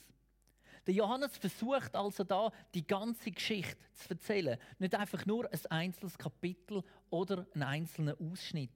Der 0.87 0.95
Johannes 0.95 1.37
versucht 1.37 1.95
also 1.95 2.23
da 2.23 2.51
die 2.73 2.85
ganze 2.85 3.29
Geschichte 3.29 3.77
zu 3.93 4.09
erzählen, 4.09 4.57
nicht 4.79 4.95
einfach 4.95 5.25
nur 5.25 5.45
ein 5.51 5.59
einzelnes 5.69 6.17
Kapitel 6.17 6.83
oder 7.09 7.45
einen 7.53 7.63
einzelnen 7.63 8.15
Ausschnitt. 8.19 8.71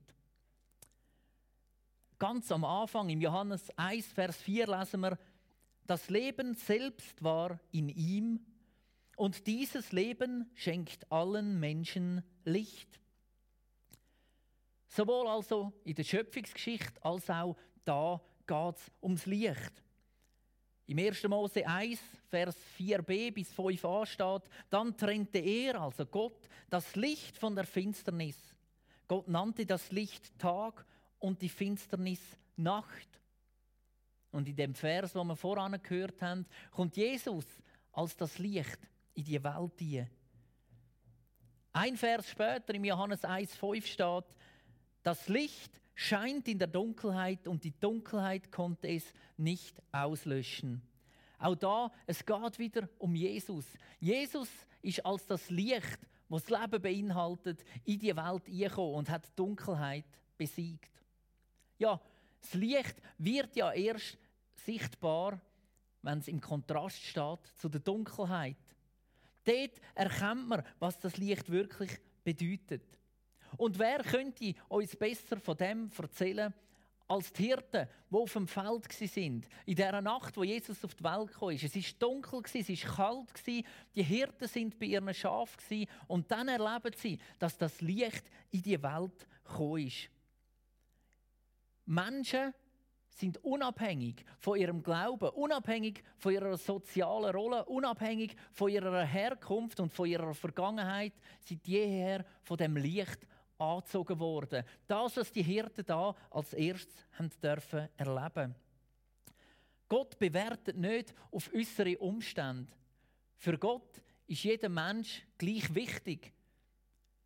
Ganz 2.27 2.51
am 2.51 2.65
Anfang, 2.65 3.07
im 3.09 3.21
Johannes 3.21 3.69
1, 3.77 4.07
Vers 4.07 4.37
4, 4.37 4.65
lesen 4.65 5.01
wir, 5.01 5.15
das 5.85 6.09
Leben 6.09 6.55
selbst 6.55 7.23
war 7.23 7.59
in 7.71 7.87
ihm 7.87 8.43
und 9.15 9.45
dieses 9.45 9.91
Leben 9.91 10.49
schenkt 10.55 11.11
allen 11.11 11.59
Menschen 11.59 12.23
Licht. 12.43 12.99
Sowohl 14.87 15.27
also 15.27 15.71
in 15.83 15.93
der 15.93 16.03
Schöpfungsgeschichte 16.03 16.99
als 17.05 17.29
auch 17.29 17.55
da 17.83 18.19
geht 18.47 18.75
es 18.77 18.91
ums 19.03 19.27
Licht. 19.27 19.83
Im 20.87 20.97
1. 20.97 21.27
Mose 21.27 21.67
1, 21.67 21.99
Vers 22.31 22.57
4b 22.79 23.33
bis 23.33 23.53
5a 23.53 24.03
steht, 24.07 24.49
dann 24.71 24.97
trennte 24.97 25.37
er, 25.37 25.79
also 25.79 26.07
Gott, 26.07 26.49
das 26.71 26.95
Licht 26.95 27.37
von 27.37 27.55
der 27.55 27.65
Finsternis. 27.65 28.55
Gott 29.07 29.27
nannte 29.27 29.67
das 29.67 29.91
Licht 29.91 30.39
Tag 30.39 30.87
und 31.19 31.41
die 31.41 31.49
Finsternis 31.49 32.21
Nacht. 32.57 33.19
Und 34.31 34.47
in 34.47 34.55
dem 34.55 34.73
Vers, 34.73 35.15
wo 35.15 35.23
wir 35.23 35.35
voran 35.35 35.79
gehört 35.81 36.21
haben, 36.21 36.45
kommt 36.71 36.97
Jesus 36.97 37.45
als 37.91 38.15
das 38.15 38.37
Licht 38.37 38.79
in 39.13 39.23
die 39.23 39.43
Welt 39.43 39.73
hier. 39.79 40.09
Ein 41.71 41.97
Vers 41.97 42.29
später, 42.29 42.73
im 42.73 42.85
Johannes 42.85 43.23
1,5 43.23 43.85
steht, 43.85 44.37
das 45.03 45.27
Licht 45.27 45.81
scheint 45.93 46.47
in 46.47 46.59
der 46.59 46.67
Dunkelheit 46.67 47.47
und 47.47 47.63
die 47.63 47.77
Dunkelheit 47.79 48.51
konnte 48.51 48.87
es 48.87 49.13
nicht 49.37 49.81
auslöschen. 49.91 50.81
Auch 51.37 51.55
da, 51.55 51.91
es 52.05 52.25
geht 52.25 52.59
wieder 52.59 52.89
um 52.97 53.15
Jesus. 53.15 53.65
Jesus 53.99 54.49
ist 54.81 55.05
als 55.05 55.25
das 55.25 55.49
Licht, 55.49 55.99
das 56.29 56.45
das 56.45 56.61
Leben 56.61 56.81
beinhaltet, 56.81 57.63
in 57.83 57.99
die 57.99 58.15
Welt 58.15 58.45
gekommen 58.45 58.95
und 58.95 59.09
hat 59.09 59.25
die 59.25 59.35
Dunkelheit 59.35 60.05
besiegt. 60.37 60.94
Ja, 61.77 61.99
das 62.41 62.53
Licht 62.53 62.95
wird 63.17 63.55
ja 63.55 63.71
erst 63.71 64.17
sichtbar, 64.53 65.39
wenn 66.01 66.19
es 66.19 66.27
im 66.27 66.39
Kontrast 66.39 67.01
steht 67.01 67.39
zu 67.57 67.69
der 67.69 67.81
Dunkelheit. 67.81 68.57
Dort 69.43 69.81
erkennt 69.93 70.47
man, 70.47 70.63
was 70.79 70.99
das 70.99 71.17
Licht 71.17 71.49
wirklich 71.49 71.91
bedeutet. 72.23 72.99
Und 73.57 73.77
wer 73.79 74.03
könnte 74.03 74.53
uns 74.67 74.95
besser 74.95 75.39
von 75.39 75.57
dem 75.57 75.89
erzählen 75.97 76.53
als 77.07 77.31
die 77.33 77.43
Hirten, 77.43 77.87
die 78.09 78.15
auf 78.15 78.33
dem 78.33 78.47
Feld 78.47 78.91
sind, 78.91 79.47
in 79.65 79.75
der 79.75 80.01
Nacht, 80.01 80.35
wo 80.37 80.43
Jesus 80.43 80.83
auf 80.83 80.95
die 80.95 81.03
Welt 81.03 81.31
kam. 81.33 81.49
Es 81.49 81.75
war 81.75 82.09
dunkel, 82.09 82.41
es 82.43 82.85
war 82.85 82.95
kalt, 82.95 83.47
die 83.47 84.03
Hirten 84.03 84.47
sind 84.47 84.79
bei 84.79 84.87
ihren 84.87 85.13
Schafen 85.13 85.85
und 86.07 86.29
dann 86.31 86.47
erleben 86.47 86.95
sie, 86.97 87.19
dass 87.37 87.57
das 87.57 87.79
Licht 87.81 88.23
in 88.51 88.63
die 88.63 88.81
Welt 88.81 89.27
gekommen 89.43 89.87
ist. 89.87 90.09
Menschen 91.85 92.53
sind 93.09 93.37
unabhängig 93.43 94.25
von 94.39 94.59
ihrem 94.59 94.83
Glauben, 94.83 95.29
unabhängig 95.29 96.03
von 96.17 96.33
ihrer 96.33 96.57
sozialen 96.57 97.33
Rolle, 97.33 97.65
unabhängig 97.65 98.35
von 98.51 98.69
ihrer 98.69 99.03
Herkunft 99.03 99.79
und 99.79 99.93
von 99.93 100.07
ihrer 100.07 100.33
Vergangenheit, 100.33 101.13
sind 101.39 101.65
jeher 101.65 102.25
von 102.43 102.57
dem 102.57 102.75
Licht 102.75 103.25
angezogen 103.57 104.19
worden. 104.19 104.65
Das, 104.85 105.15
was 105.15 105.31
die 105.31 105.43
Hirten 105.43 105.85
da 105.85 106.13
als 106.29 106.53
erstes 106.53 107.05
haben 107.13 107.31
dürfen 107.41 107.87
erleben. 107.95 108.55
Gott 109.87 110.17
bewertet 110.19 110.77
nicht 110.77 111.13
auf 111.31 111.49
äußere 111.53 111.97
Umstände. 111.99 112.71
Für 113.37 113.57
Gott 113.57 114.01
ist 114.27 114.43
jeder 114.43 114.69
Mensch 114.69 115.25
gleich 115.37 115.73
wichtig. 115.73 116.33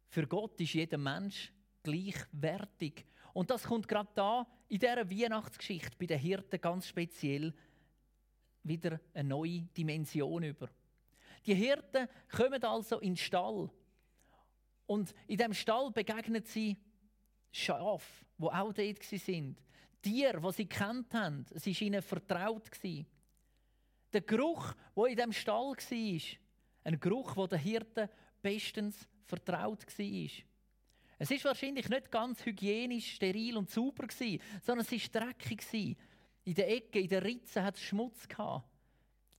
Für 0.07 0.27
Gott 0.27 0.59
ist 0.59 0.73
jeder 0.73 0.97
Mensch 0.97 1.51
gleichwertig. 1.83 3.05
Und 3.39 3.49
das 3.49 3.63
kommt 3.63 3.87
gerade 3.87 4.09
da 4.15 4.45
in 4.67 4.79
dieser 4.79 5.09
Weihnachtsgeschichte 5.09 5.95
bei 5.97 6.07
den 6.07 6.19
Hirten 6.19 6.59
ganz 6.59 6.89
speziell 6.89 7.53
wieder 8.63 8.99
eine 9.13 9.29
neue 9.29 9.61
Dimension 9.61 10.43
über. 10.43 10.67
Die 11.45 11.55
Hirten 11.55 12.09
kommen 12.29 12.61
also 12.61 12.99
in 12.99 13.11
den 13.11 13.15
Stall. 13.15 13.69
Und 14.87 15.15
in 15.25 15.37
dem 15.37 15.53
Stall 15.53 15.89
begegnen 15.91 16.43
sie 16.43 16.75
Schafe, 17.49 18.25
die 18.37 18.43
auch 18.43 18.73
dort 18.73 19.03
sind. 19.03 19.63
Tiere, 20.01 20.41
die 20.41 20.51
sie 20.51 20.65
kennt 20.65 21.13
haben. 21.13 21.45
Es 21.53 21.65
war 21.65 21.81
ihnen 21.81 22.01
vertraut. 22.01 22.69
Der 22.83 24.21
Geruch, 24.21 24.73
der 24.97 25.05
in 25.05 25.15
dem 25.15 25.31
Stall 25.31 25.77
war, 25.77 26.21
ein 26.83 26.99
Geruch, 26.99 27.35
der 27.35 27.47
den 27.47 27.59
Hirten 27.59 28.09
bestens 28.41 29.07
vertraut 29.23 29.85
war. 29.97 30.48
Es 31.21 31.29
ist 31.29 31.43
wahrscheinlich 31.43 31.89
nicht 31.89 32.09
ganz 32.09 32.45
hygienisch, 32.45 33.15
steril 33.15 33.57
und 33.57 33.69
sauber 33.69 34.07
gewesen, 34.07 34.41
sondern 34.63 34.87
es 34.89 35.13
war 35.13 35.21
dreckig. 35.21 35.97
In 36.45 36.53
den 36.53 36.65
Ecken, 36.65 37.01
in 37.01 37.09
den 37.09 37.21
Ritzen 37.21 37.61
hat 37.61 37.75
es 37.75 37.81
Schmutz 37.81 38.25
gehabt. 38.27 38.65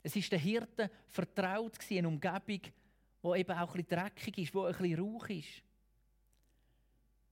Es 0.02 0.14
ist 0.14 0.30
den 0.30 0.40
Hirten 0.40 0.90
vertraut 1.08 1.78
gewesen, 1.78 1.98
eine 1.98 2.08
Umgebung, 2.08 2.60
wo 3.22 3.34
eben 3.34 3.58
auch 3.58 3.74
ein 3.74 3.86
dreckig 3.86 4.38
ist, 4.38 4.54
wo 4.54 4.64
ein 4.64 4.76
bisschen 4.76 5.00
Rauch 5.00 5.28
ist. 5.30 5.62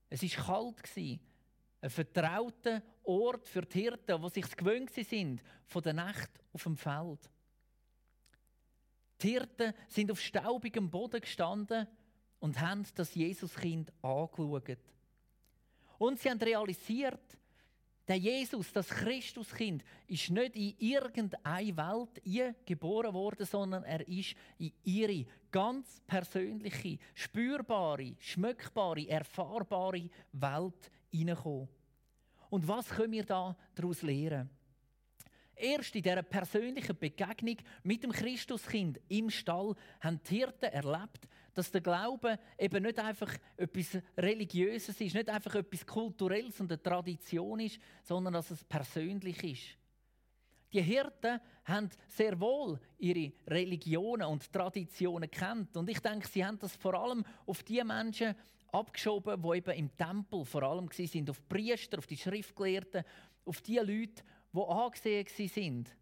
Es 0.09 0.23
ist 0.23 0.37
kalt 0.37 0.83
gewesen, 0.83 1.21
ein 1.83 1.91
vertrauter 1.91 2.83
Ort 3.05 3.47
für 3.47 3.63
die 3.63 3.83
Hirten, 3.83 4.23
die 4.23 4.31
sich 4.31 4.57
gewöhnt 4.57 4.91
sind 4.91 5.43
von 5.67 5.83
der 5.83 5.93
Nacht 5.93 6.31
auf 6.53 6.63
dem 6.63 6.77
Feld. 6.77 7.31
Die 9.21 9.31
Hirten 9.31 9.75
sind 9.89 10.11
auf 10.11 10.21
staubigem 10.21 10.91
Boden 10.91 11.21
gestanden 11.21 11.87
und 12.41 12.61
haben 12.61 12.85
das 12.95 13.15
Jesuskind 13.15 13.93
angeschaut. 14.03 14.79
Und 15.99 16.21
sie 16.21 16.31
haben 16.31 16.39
realisiert, 16.39 17.39
der 18.07 18.17
Jesus, 18.17 18.73
das 18.73 18.89
Christuskind, 18.89 19.85
ist 20.07 20.31
nicht 20.31 20.57
in 20.57 20.75
irgendeine 20.79 21.77
Welt 21.77 22.65
geboren 22.65 23.13
worden, 23.13 23.45
sondern 23.45 23.85
er 23.85 24.07
ist 24.09 24.35
in 24.57 24.73
ihre 24.83 25.27
ganz 25.51 26.01
persönliche, 26.07 26.99
spürbare, 27.15 28.15
schmöckbare, 28.19 29.07
erfahrbare 29.09 30.09
Welt 30.33 30.91
hineingekommen. 31.11 31.69
Und 32.49 32.67
was 32.67 32.89
können 32.89 33.13
wir 33.13 33.25
da 33.25 33.55
daraus 33.75 34.01
lernen? 34.01 34.49
Erst 35.55 35.95
in 35.97 36.03
dieser 36.03 36.23
persönlichen 36.23 36.97
Begegnung 36.97 37.57
mit 37.83 38.05
dem 38.05 38.13
Christuskind 38.13 39.01
im 39.09 39.29
Stall 39.29 39.75
haben 40.01 40.21
die 40.31 40.37
Hirten 40.37 40.67
erlebt, 40.67 41.29
dass 41.55 41.71
der 41.71 41.81
Glaube 41.81 42.39
eben 42.59 42.83
nicht 42.83 42.99
einfach 42.99 43.35
etwas 43.57 43.99
Religiöses 44.17 45.01
ist, 45.01 45.15
nicht 45.15 45.29
einfach 45.29 45.55
etwas 45.57 45.87
Kulturelles 45.87 46.61
und 46.61 46.71
eine 46.71 46.83
Tradition 46.83 47.61
ist, 47.61 47.81
sondern 48.03 48.35
dass 48.35 48.51
es 48.51 48.65
persönlich 48.65 49.43
ist. 49.43 49.79
Die 50.73 50.83
Hirten 50.83 51.41
haben 51.65 51.89
sehr 52.07 52.39
wohl 52.39 52.79
ihre 52.99 53.33
Religionen 53.47 54.27
und 54.27 54.53
Traditionen 54.53 55.31
kennt. 55.31 55.77
Und 55.77 55.89
ich 55.89 56.01
denke, 56.01 56.29
sie 56.29 56.45
haben 56.45 56.59
das 56.59 56.77
vor 56.77 56.95
allem 56.95 57.25
auf 57.47 57.63
die 57.63 57.83
Menschen 57.83 58.35
abgeschoben, 58.71 59.43
die 59.43 59.57
eben 59.57 59.75
im 59.75 59.97
Tempel 59.97 60.45
vor 60.45 60.63
allem 60.63 60.89
sind, 60.93 61.31
auf 61.31 61.41
die 61.41 61.47
Priester, 61.49 61.99
auf 61.99 62.07
die 62.07 62.19
Schriftgelehrten, 62.19 63.03
auf 63.47 63.63
die 63.63 63.79
Leute, 63.79 64.23
die 64.53 64.61
angesehen 64.61 65.49
sind 65.49 65.97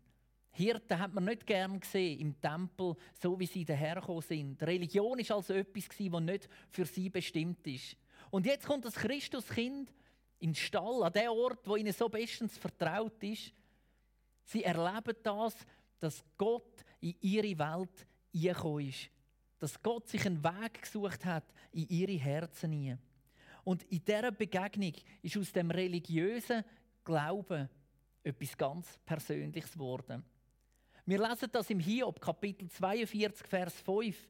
Hirten 0.57 0.99
hat 0.99 1.13
man 1.13 1.27
nicht 1.27 1.47
gern 1.47 1.79
gesehen 1.79 2.19
im 2.19 2.41
Tempel, 2.41 2.97
so 3.21 3.39
wie 3.39 3.47
sie 3.47 3.65
dahergekommen 3.65 4.23
sind. 4.23 4.63
Religion 4.63 5.19
ist 5.19 5.31
also 5.31 5.53
etwas, 5.53 5.85
was 5.91 6.23
nicht 6.23 6.49
für 6.71 6.87
sie 6.87 7.11
bestimmt 7.11 7.67
ist. 7.67 7.97
Und 8.31 8.47
jetzt 8.47 8.67
kommt 8.67 8.85
das 8.85 8.95
Christuskind 8.95 9.93
in 10.39 10.51
den 10.51 10.55
Stall, 10.55 11.03
an 11.03 11.13
den 11.13 11.29
Ort, 11.29 11.67
wo 11.69 11.77
ihnen 11.77 11.93
so 11.93 12.09
bestens 12.09 12.57
vertraut 12.57 13.23
ist. 13.23 13.53
Sie 14.45 14.65
erleben 14.65 15.17
das, 15.23 15.55
dass 15.99 16.25
Gott 16.39 16.85
in 17.01 17.15
ihre 17.21 17.59
Welt 17.59 18.07
eingekommen 18.35 18.89
ist. 18.89 19.11
Dass 19.59 19.83
Gott 19.83 20.09
sich 20.09 20.25
einen 20.25 20.43
Weg 20.43 20.83
gesucht 20.83 21.25
hat 21.25 21.45
in 21.73 21.87
ihre 21.89 22.13
Herzen 22.13 22.73
hinein. 22.73 22.99
Und 23.65 23.83
in 23.85 24.05
dieser 24.05 24.33
Begegnung 24.33 24.93
ist 25.23 25.37
aus 25.37 25.53
dem 25.53 25.71
religiösen 25.71 26.65
Glauben 27.05 27.69
etwas 28.23 28.57
ganz 28.57 28.99
Persönliches 29.05 29.73
geworden. 29.73 30.25
Wir 31.09 31.25
lesen 31.25 31.49
das 31.53 31.71
im 31.71 31.79
Hiob, 31.79 32.21
Kapitel 32.21 32.69
42, 32.69 33.47
Vers 33.47 33.81
5. 33.83 34.29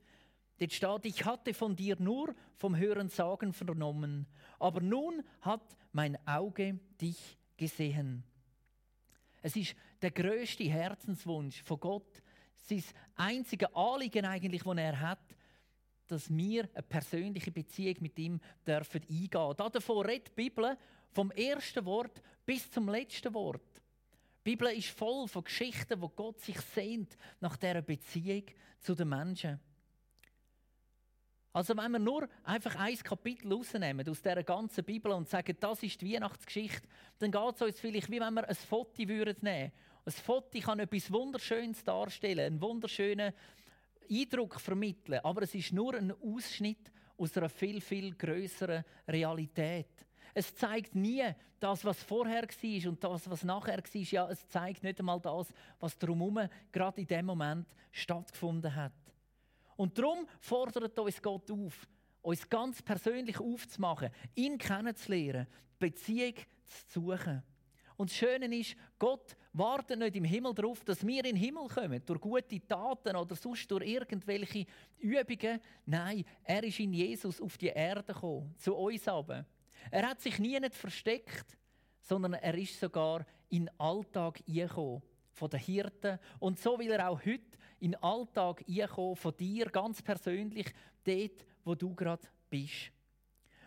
Dort 0.58 0.72
steht, 0.74 1.06
ich 1.06 1.24
hatte 1.24 1.54
von 1.54 1.74
dir 1.74 1.96
nur 1.98 2.34
vom 2.54 2.76
Hören 2.76 3.08
sagen 3.08 3.54
vernommen, 3.54 4.26
aber 4.58 4.82
nun 4.82 5.22
hat 5.40 5.74
mein 5.92 6.18
Auge 6.28 6.78
dich 7.00 7.38
gesehen. 7.56 8.24
Es 9.40 9.56
ist 9.56 9.74
der 10.02 10.10
größte 10.10 10.64
Herzenswunsch 10.64 11.62
von 11.62 11.80
Gott, 11.80 12.22
sein 12.56 12.84
einziges 13.14 13.74
Anliegen 13.74 14.26
eigentlich, 14.26 14.62
das 14.62 14.76
er 14.76 15.00
hat, 15.00 15.34
dass 16.08 16.28
wir 16.28 16.68
eine 16.74 16.82
persönliche 16.82 17.52
Beziehung 17.52 17.96
mit 18.00 18.18
ihm 18.18 18.38
dürfen 18.66 19.00
eingehen. 19.00 19.54
Davon 19.56 20.04
redet 20.04 20.28
die 20.28 20.42
Bibel 20.42 20.76
vom 21.12 21.30
ersten 21.30 21.86
Wort 21.86 22.20
bis 22.44 22.70
zum 22.70 22.90
letzten 22.90 23.32
Wort. 23.32 23.82
Die 24.46 24.52
Bibel 24.52 24.68
ist 24.78 24.90
voll 24.90 25.26
von 25.26 25.42
Geschichten, 25.42 26.00
wo 26.00 26.08
Gott 26.08 26.40
sich 26.40 26.60
sehnt 26.60 27.18
nach 27.40 27.56
dieser 27.56 27.82
Beziehung 27.82 28.44
zu 28.78 28.94
den 28.94 29.08
Menschen. 29.08 29.58
Also 31.52 31.76
wenn 31.76 31.90
wir 31.90 31.98
nur 31.98 32.28
einfach 32.44 32.76
ein 32.76 32.96
Kapitel 32.98 33.52
rausnehmen 33.52 34.08
aus 34.08 34.22
dieser 34.22 34.44
ganzen 34.44 34.84
Bibel 34.84 35.10
und 35.10 35.28
sagen, 35.28 35.56
das 35.58 35.82
ist 35.82 36.00
die 36.00 36.14
Weihnachtsgeschichte, 36.14 36.86
dann 37.18 37.32
geht 37.32 37.54
es 37.56 37.62
uns 37.62 37.80
vielleicht, 37.80 38.08
wie 38.08 38.20
wenn 38.20 38.34
wir 38.34 38.48
ein 38.48 38.54
Foto 38.54 38.92
nehmen 38.98 39.18
würden. 39.18 39.48
Ein 39.48 39.72
Foto 40.12 40.60
kann 40.60 40.78
etwas 40.78 41.10
Wunderschönes 41.10 41.82
darstellen, 41.82 42.46
einen 42.46 42.60
wunderschönen 42.60 43.32
Eindruck 44.08 44.60
vermitteln, 44.60 45.18
aber 45.24 45.42
es 45.42 45.56
ist 45.56 45.72
nur 45.72 45.96
ein 45.96 46.12
Ausschnitt 46.22 46.92
aus 47.18 47.36
einer 47.36 47.48
viel, 47.48 47.80
viel 47.80 48.14
größeren 48.14 48.84
Realität. 49.08 50.05
Es 50.38 50.54
zeigt 50.54 50.94
nie 50.94 51.24
das, 51.58 51.82
was 51.82 52.02
vorher 52.02 52.42
war 52.42 52.90
und 52.90 53.02
das, 53.02 53.30
was 53.30 53.42
nachher 53.42 53.78
war. 53.78 54.02
Ja, 54.02 54.28
es 54.28 54.46
zeigt 54.50 54.82
nicht 54.82 54.98
einmal 54.98 55.18
das, 55.18 55.50
was 55.80 55.96
drumherum 55.96 56.46
gerade 56.70 57.00
in 57.00 57.06
dem 57.06 57.24
Moment 57.24 57.66
stattgefunden 57.90 58.74
hat. 58.74 58.92
Und 59.76 59.96
darum 59.96 60.26
fordert 60.38 60.98
uns 60.98 61.22
Gott 61.22 61.50
auf, 61.50 61.88
uns 62.20 62.46
ganz 62.50 62.82
persönlich 62.82 63.40
aufzumachen, 63.40 64.10
ihn 64.34 64.58
kennenzulernen, 64.58 65.46
Beziehung 65.78 66.34
zu 66.66 67.00
suchen. 67.00 67.42
Und 67.96 68.10
das 68.10 68.16
Schöne 68.18 68.54
ist, 68.54 68.76
Gott 68.98 69.34
wartet 69.54 69.98
nicht 69.98 70.16
im 70.16 70.24
Himmel 70.24 70.52
darauf, 70.52 70.84
dass 70.84 71.06
wir 71.06 71.24
in 71.24 71.34
den 71.34 71.36
Himmel 71.36 71.66
kommen, 71.68 72.02
durch 72.04 72.20
gute 72.20 72.60
Taten 72.68 73.16
oder 73.16 73.34
sonst 73.36 73.70
durch 73.70 73.86
irgendwelche 73.86 74.66
Übungen. 74.98 75.60
Nein, 75.86 76.26
er 76.44 76.62
ist 76.62 76.78
in 76.78 76.92
Jesus 76.92 77.40
auf 77.40 77.56
die 77.56 77.68
Erde 77.68 78.12
gekommen, 78.12 78.54
zu 78.58 78.74
uns 78.74 79.08
aber. 79.08 79.46
Er 79.90 80.08
hat 80.08 80.20
sich 80.20 80.38
nie 80.38 80.58
nicht 80.58 80.74
versteckt, 80.74 81.56
sondern 82.00 82.34
er 82.34 82.54
ist 82.54 82.78
sogar 82.78 83.26
in 83.48 83.66
den 83.66 83.80
Alltag 83.80 84.42
gekommen 84.46 85.02
von 85.32 85.50
den 85.50 85.60
Hirten. 85.60 86.18
Und 86.38 86.58
so 86.58 86.78
will 86.78 86.90
er 86.90 87.08
auch 87.08 87.24
heute 87.24 87.58
in 87.78 87.92
den 87.92 88.02
Alltag 88.02 88.64
einkommen, 88.68 89.16
von 89.16 89.36
dir 89.36 89.66
ganz 89.66 90.02
persönlich, 90.02 90.72
dort, 91.04 91.44
wo 91.64 91.74
du 91.74 91.94
gerade 91.94 92.26
bist. 92.48 92.90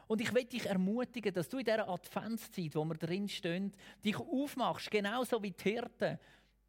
Und 0.07 0.21
ich 0.21 0.33
will 0.33 0.45
dich 0.45 0.65
ermutigen, 0.65 1.33
dass 1.33 1.47
du 1.47 1.59
in 1.59 1.65
dieser 1.65 1.87
Adventszeit, 1.87 2.75
wo 2.75 2.83
wir 2.83 2.95
drin 2.95 3.29
stehen, 3.29 3.71
dich 4.03 4.17
aufmachst, 4.17 4.89
genauso 4.89 5.41
wie 5.43 5.51
die 5.51 5.63
Hirten, 5.63 6.17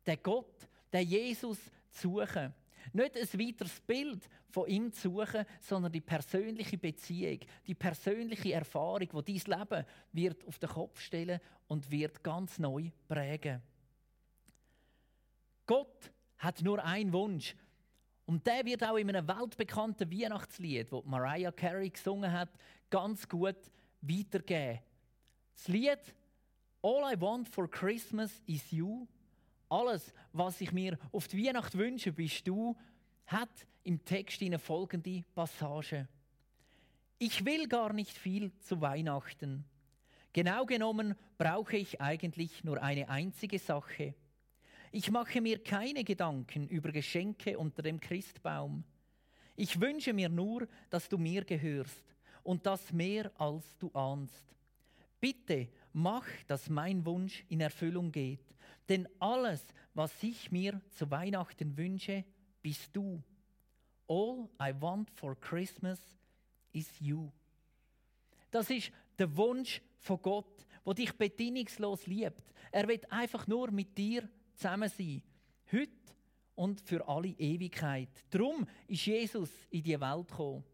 den 0.06 0.18
Gott, 0.22 0.68
den 0.92 1.08
Jesus 1.08 1.58
zu 1.90 2.18
suchen. 2.18 2.52
Nicht 2.92 3.16
ein 3.16 3.40
weiteres 3.40 3.80
Bild 3.80 4.28
von 4.48 4.68
ihm 4.68 4.92
zu 4.92 5.10
suchen, 5.10 5.44
sondern 5.60 5.92
die 5.92 6.00
persönliche 6.00 6.78
Beziehung, 6.78 7.40
die 7.66 7.74
persönliche 7.74 8.52
Erfahrung, 8.52 9.24
die 9.24 9.38
dein 9.38 9.58
Leben 9.58 9.86
wird 10.12 10.46
auf 10.46 10.58
den 10.58 10.68
Kopf 10.68 11.00
stellen 11.00 11.40
und 11.68 11.90
wird 11.90 12.22
ganz 12.22 12.58
neu 12.58 12.90
prägen. 13.08 13.62
Gott 15.66 16.10
hat 16.38 16.62
nur 16.62 16.84
einen 16.84 17.12
Wunsch. 17.12 17.54
Und 18.26 18.46
der 18.46 18.64
wird 18.64 18.84
auch 18.84 18.96
in 18.96 19.08
einem 19.08 19.26
weltbekannten 19.26 20.10
Weihnachtslied, 20.10 20.92
das 20.92 21.04
Mariah 21.04 21.52
Carey 21.52 21.90
gesungen 21.90 22.32
hat, 22.32 22.50
ganz 22.88 23.28
gut 23.28 23.56
weitergeben. 24.00 24.80
Das 25.54 25.68
Lied 25.68 26.14
All 26.82 27.12
I 27.12 27.20
Want 27.20 27.48
for 27.48 27.68
Christmas 27.68 28.40
is 28.46 28.70
You, 28.70 29.06
alles, 29.70 30.12
was 30.32 30.60
ich 30.60 30.72
mir 30.72 30.98
auf 31.12 31.28
die 31.28 31.46
Weihnacht 31.46 31.78
wünsche, 31.78 32.12
bist 32.12 32.46
du, 32.46 32.76
hat 33.26 33.66
im 33.82 34.04
Text 34.04 34.42
eine 34.42 34.58
folgende 34.58 35.22
Passage. 35.34 36.08
Ich 37.18 37.44
will 37.44 37.68
gar 37.68 37.92
nicht 37.92 38.16
viel 38.16 38.52
zu 38.58 38.80
Weihnachten. 38.80 39.64
Genau 40.32 40.66
genommen 40.66 41.14
brauche 41.38 41.76
ich 41.76 42.00
eigentlich 42.00 42.64
nur 42.64 42.82
eine 42.82 43.08
einzige 43.08 43.58
Sache– 43.58 44.14
ich 44.92 45.10
mache 45.10 45.40
mir 45.40 45.62
keine 45.62 46.02
Gedanken 46.02 46.66
über 46.66 46.90
Geschenke 46.90 47.56
unter 47.56 47.82
dem 47.82 48.00
Christbaum. 48.00 48.82
Ich 49.54 49.80
wünsche 49.80 50.12
mir 50.12 50.28
nur, 50.28 50.66
dass 50.90 51.08
du 51.08 51.16
mir 51.16 51.44
gehörst 51.44 52.16
und 52.42 52.66
das 52.66 52.92
mehr 52.92 53.30
als 53.38 53.78
du 53.78 53.90
ahnst. 53.92 54.44
Bitte 55.20 55.68
mach, 55.92 56.26
dass 56.48 56.68
mein 56.68 57.04
Wunsch 57.06 57.44
in 57.48 57.60
Erfüllung 57.60 58.10
geht, 58.10 58.44
denn 58.90 59.08
alles, 59.20 59.64
was 59.94 60.12
ich 60.20 60.50
mir 60.50 60.80
zu 60.90 61.08
Weihnachten 61.10 61.76
wünsche, 61.76 62.24
bist 62.60 62.90
du. 62.92 63.22
All 64.08 64.48
I 64.60 64.74
want 64.80 65.08
for 65.12 65.38
Christmas 65.40 66.00
is 66.72 66.88
you. 66.98 67.30
Das 68.50 68.68
ist 68.68 68.90
der 69.16 69.34
Wunsch 69.36 69.80
von 70.00 70.20
Gott, 70.20 70.66
der 70.84 70.94
dich 70.94 71.12
bedingungslos 71.12 72.06
liebt. 72.08 72.42
Er 72.72 72.88
will 72.88 73.00
einfach 73.10 73.46
nur 73.46 73.70
mit 73.70 73.96
dir 73.96 74.28
zusammen 74.54 74.88
sein. 74.88 75.22
Heute 75.70 75.92
und 76.56 76.80
für 76.80 77.06
alle 77.06 77.28
Ewigkeit. 77.28 78.08
Darum 78.28 78.66
ist 78.88 79.06
Jesus 79.06 79.50
in 79.70 79.84
die 79.84 80.00
Welt 80.00 80.28
gekommen. 80.28 80.64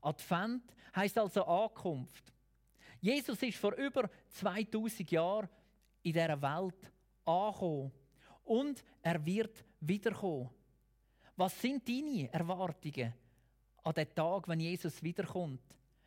Advent 0.00 0.62
heißt 0.94 1.18
also 1.18 1.44
Ankunft. 1.44 2.32
Jesus 3.00 3.42
ist 3.42 3.58
vor 3.58 3.72
über 3.74 4.08
2000 4.28 5.10
Jahren 5.10 5.48
in 6.02 6.12
dieser 6.12 6.40
Welt 6.40 6.92
angekommen 7.28 7.92
und 8.44 8.82
er 9.02 9.24
wird 9.24 9.64
wiederkommen. 9.80 10.50
Was 11.36 11.60
sind 11.60 11.88
deine 11.88 12.32
Erwartungen 12.32 13.14
an 13.84 13.94
den 13.94 14.14
Tag, 14.14 14.48
wenn 14.48 14.60
Jesus 14.60 15.02
wiederkommt? 15.02 15.62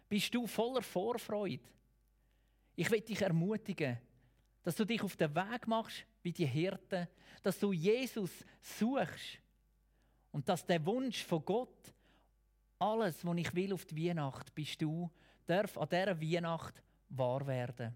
Bist 0.10 0.34
du 0.34 0.46
voller 0.46 0.82
Vorfreude? 0.82 1.64
Ich 2.76 2.90
will 2.90 3.02
dich 3.02 3.22
ermutigen, 3.22 3.98
dass 4.64 4.76
du 4.76 4.86
dich 4.86 5.02
auf 5.02 5.16
den 5.16 5.34
Weg 5.34 5.68
machst 5.68 6.06
wie 6.22 6.34
die 6.34 6.46
Hirten, 6.46 7.08
dass 7.42 7.60
du 7.60 7.72
Jesus 7.72 8.32
suchst 8.62 9.40
und 10.32 10.48
dass 10.50 10.66
der 10.66 10.86
Wunsch 10.86 11.24
von 11.24 11.46
Gott, 11.46 11.94
alles, 12.80 13.24
was 13.26 13.38
ich 13.38 13.54
will 13.54 13.74
auf 13.74 13.86
die 13.86 14.08
Weihnacht, 14.08 14.54
bist 14.54 14.82
du, 14.82 15.10
darf 15.46 15.78
an 15.78 15.90
dieser 15.90 16.20
Weihnacht 16.20 16.82
wahr 17.10 17.46
werden. 17.46 17.94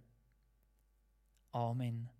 Amen. 1.51 2.14